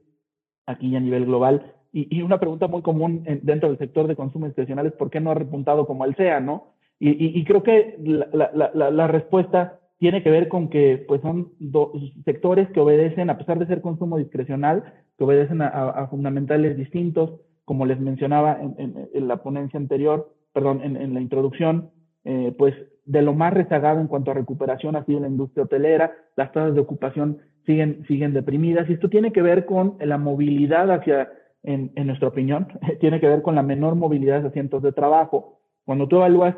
[0.66, 1.72] aquí a nivel global.
[1.92, 5.10] Y, y una pregunta muy común en, dentro del sector de consumo discrecional es por
[5.10, 6.74] qué no ha repuntado como el SEA, ¿no?
[6.98, 11.52] Y, y, creo que la, la, la, respuesta tiene que ver con que pues son
[11.58, 11.90] dos
[12.24, 14.84] sectores que obedecen, a pesar de ser consumo discrecional,
[15.18, 20.82] que obedecen a, fundamentales distintos, como les mencionaba en, en, en la ponencia anterior, perdón,
[20.82, 21.90] en, en la introducción,
[22.24, 22.74] eh, pues
[23.04, 26.74] de lo más rezagado en cuanto a recuperación ha sido la industria hotelera, las tasas
[26.74, 31.30] de ocupación siguen, siguen deprimidas y esto tiene que ver con la movilidad hacia
[31.62, 32.68] en, en nuestra opinión,
[33.00, 35.60] tiene que ver con la menor movilidad de asientos de trabajo.
[35.84, 36.56] Cuando tú evalúas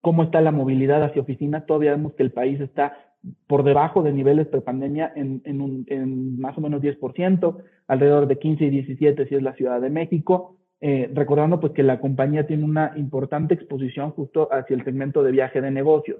[0.00, 2.96] cómo está la movilidad hacia oficinas, todavía vemos que el país está
[3.46, 7.56] por debajo de niveles prepandemia en, en, un, en más o menos 10%,
[7.88, 11.82] alrededor de 15 y 17 si es la Ciudad de México, eh, recordando pues que
[11.82, 16.18] la compañía tiene una importante exposición justo hacia el segmento de viaje de negocios.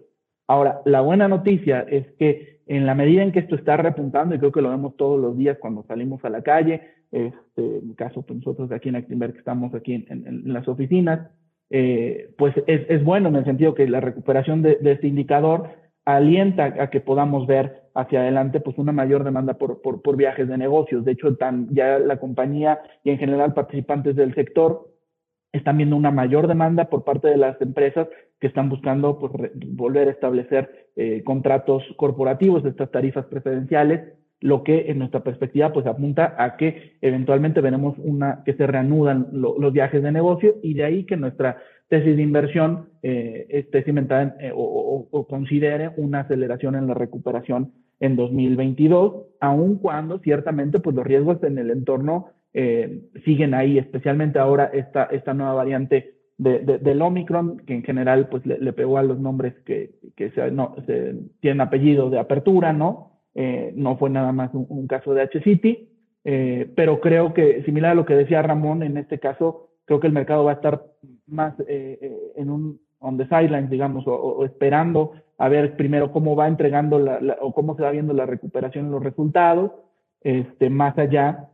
[0.49, 4.39] Ahora, la buena noticia es que en la medida en que esto está repuntando, y
[4.39, 6.83] creo que lo vemos todos los días cuando salimos a la calle,
[7.13, 11.31] este, en el caso pues nosotros aquí en Actimber que estamos aquí en, las oficinas,
[11.71, 15.71] eh, pues es, bueno en el sentido que la recuperación de, de este indicador
[16.05, 20.59] alienta a que podamos ver hacia adelante pues una mayor demanda por, por, viajes de
[20.59, 21.05] negocios.
[21.05, 24.91] De hecho, tan, ya la compañía y en general participantes del sector
[25.53, 29.33] están viendo una mayor demanda por parte de las empresas que están buscando pues,
[29.67, 35.87] volver a establecer eh, contratos corporativos, estas tarifas preferenciales, lo que en nuestra perspectiva pues
[35.87, 40.75] apunta a que eventualmente veremos una que se reanudan lo, los viajes de negocio y
[40.75, 41.57] de ahí que nuestra
[41.89, 47.73] tesis de inversión eh, esté cimentada en, eh, o, considere una aceleración en la recuperación
[48.01, 54.39] en 2022, aun cuando ciertamente pues los riesgos en el entorno eh, siguen ahí, especialmente
[54.39, 58.99] ahora esta, esta nueva variante de, de, del Omicron, que en general pues le, pegó
[58.99, 60.75] a los nombres que, que se, no,
[61.41, 63.21] tienen apellido de apertura, ¿no?
[63.35, 65.91] Eh, no fue nada más un, caso de H-City,
[66.25, 70.07] eh, pero creo que, similar a lo que decía Ramón, en este caso, creo que
[70.07, 70.83] el mercado va a estar
[71.27, 76.49] más eh en un on the sidelines, digamos, o, esperando a ver primero cómo va
[76.49, 79.73] entregando la, la, o cómo se va viendo la recuperación en los resultados,
[80.23, 81.51] este, más allá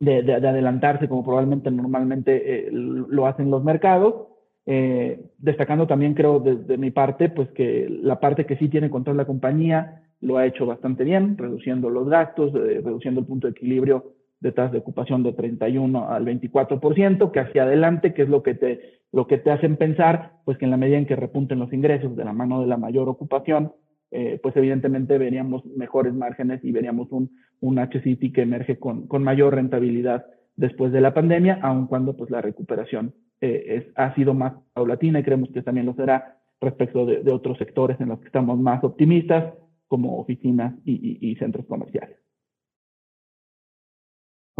[0.00, 4.26] de, de, de adelantarse como probablemente normalmente eh, lo hacen los mercados.
[4.66, 8.90] Eh, destacando también, creo, desde de mi parte, pues que la parte que sí tiene
[8.90, 13.46] control la compañía lo ha hecho bastante bien, reduciendo los gastos, eh, reduciendo el punto
[13.46, 18.28] de equilibrio de tasas de ocupación de 31 al 24%, que hacia adelante, que es
[18.28, 21.16] lo que te, lo que te hacen pensar, pues que en la medida en que
[21.16, 23.72] repunten los ingresos de la mano de la mayor ocupación,
[24.10, 27.30] eh, pues evidentemente veríamos mejores márgenes y veríamos un,
[27.60, 30.26] un HCT que emerge con, con mayor rentabilidad
[30.56, 35.20] después de la pandemia, aun cuando pues la recuperación eh, es, ha sido más paulatina
[35.20, 38.82] y creemos que también lo será respecto de, otros sectores en los que estamos más
[38.84, 39.54] optimistas,
[39.86, 42.16] como oficinas y, y centros comerciales.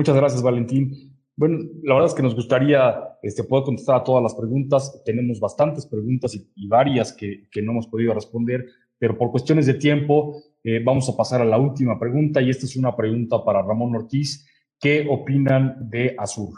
[0.01, 1.14] Muchas gracias, Valentín.
[1.36, 5.03] Bueno, la verdad es que nos gustaría este, poder contestar a todas las preguntas.
[5.05, 8.64] Tenemos bastantes preguntas y, y varias que, que, no hemos podido responder,
[8.98, 12.64] pero por cuestiones de tiempo eh, vamos a pasar a la última pregunta y esta
[12.64, 14.48] es una pregunta para Ramón Ortiz.
[14.80, 16.55] ¿Qué opinan de Azur?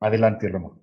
[0.00, 0.82] Adelante, Ramón.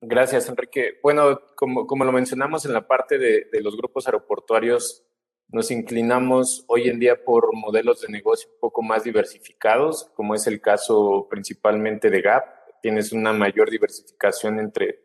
[0.00, 0.94] Gracias, Enrique.
[1.02, 5.06] Bueno, como, como lo mencionamos en la parte de, de los grupos aeroportuarios,
[5.50, 10.46] nos inclinamos hoy en día por modelos de negocio un poco más diversificados, como es
[10.46, 12.44] el caso principalmente de Gap.
[12.82, 15.00] Tienes una mayor diversificación entre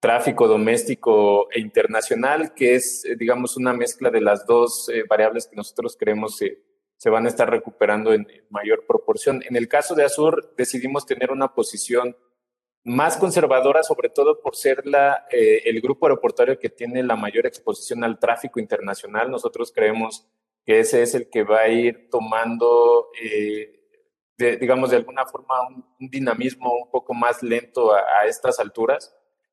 [0.00, 5.56] tráfico doméstico e internacional, que es, digamos, una mezcla de las dos eh, variables que
[5.56, 6.62] nosotros creemos se,
[6.96, 9.42] se van a estar recuperando en mayor proporción.
[9.48, 12.16] En el caso de Azur, decidimos tener una posición
[12.86, 17.44] más conservadora, sobre todo por ser la, eh, el grupo aeroportuario que tiene la mayor
[17.44, 19.28] exposición al tráfico internacional.
[19.28, 20.24] Nosotros creemos
[20.64, 23.80] que ese es el que va a ir tomando, eh,
[24.38, 28.60] de, digamos, de alguna forma un, un, dinamismo un poco más lento a, a estas
[28.60, 29.12] alturas.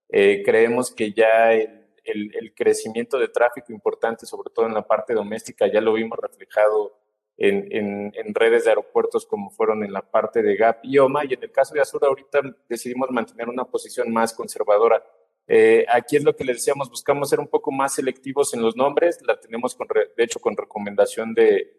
[0.10, 4.86] Eh, creemos que ya el, el, el, crecimiento de tráfico importante, sobre todo en la
[4.86, 7.03] parte doméstica, ya lo vimos reflejado
[7.38, 11.26] en, en, en, redes de aeropuertos como fueron en la parte de GAP y OMA.
[11.26, 15.04] Y en el caso de Azur, ahorita decidimos mantener una posición más conservadora.
[15.48, 18.76] Eh, aquí es lo que les decíamos, buscamos ser un poco más selectivos en los
[18.76, 19.20] nombres.
[19.24, 21.74] La tenemos, con, de hecho, con recomendación de,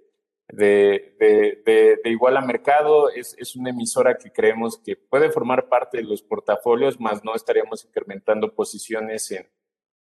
[0.49, 3.11] de, de, de, de igual a mercado.
[3.11, 7.35] Es, es una emisora que creemos que puede formar parte de los portafolios, más no
[7.35, 9.49] estaríamos incrementando posiciones en,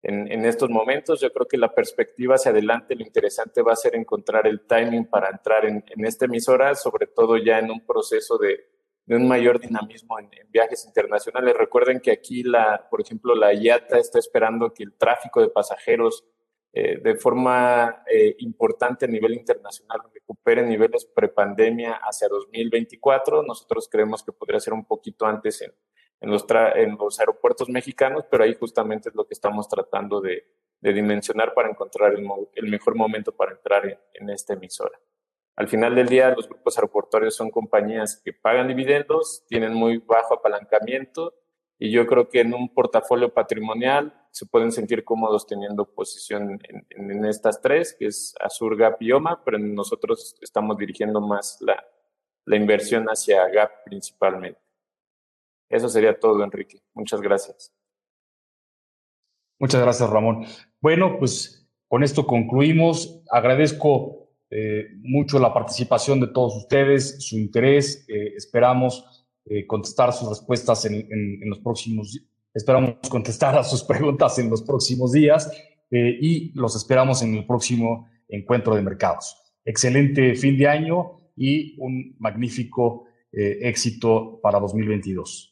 [0.02, 1.20] en, en, estos momentos.
[1.20, 5.06] Yo creo que la perspectiva hacia adelante, lo interesante va a ser encontrar el timing
[5.06, 8.66] para entrar en, en esta emisora, sobre todo ya en un proceso de,
[9.06, 11.54] de un mayor dinamismo en, en, viajes internacionales.
[11.56, 16.24] Recuerden que aquí, la, por ejemplo, la IATA está esperando que el tráfico de pasajeros
[16.74, 23.42] eh, de forma eh, importante a nivel internacional recupere niveles prepandemia hacia 2024.
[23.42, 25.74] Nosotros creemos que podría ser un poquito antes en,
[26.22, 26.46] en los,
[26.76, 30.46] en los aeropuertos mexicanos, pero ahí justamente es lo que estamos tratando de,
[30.80, 32.24] de dimensionar para encontrar el,
[32.54, 34.98] el, mejor momento para entrar en, en, esta emisora.
[35.56, 40.34] Al final del día, los grupos aeroportuarios son compañías que pagan dividendos, tienen muy bajo
[40.34, 41.34] apalancamiento
[41.76, 46.86] y yo creo que en un portafolio patrimonial se pueden sentir cómodos teniendo posición en,
[46.90, 51.58] en, en estas tres, que es Azur, Gap y OMA, pero nosotros estamos dirigiendo más
[51.60, 51.84] la,
[52.44, 54.61] la inversión hacia Gap principalmente.
[55.72, 56.82] Eso sería todo, Enrique.
[56.92, 57.72] Muchas gracias.
[59.58, 60.44] Muchas gracias, Ramón.
[60.82, 63.22] Bueno, pues con esto concluimos.
[63.30, 68.04] Agradezco eh, mucho la participación de todos ustedes, su interés.
[68.06, 72.20] Eh, esperamos eh, contestar sus respuestas en, en, los próximos,
[72.52, 75.50] esperamos contestar a sus preguntas en los próximos días
[75.90, 79.36] y los esperamos en el próximo encuentro de mercados.
[79.64, 85.51] Excelente fin de año y un magnífico éxito para 2022.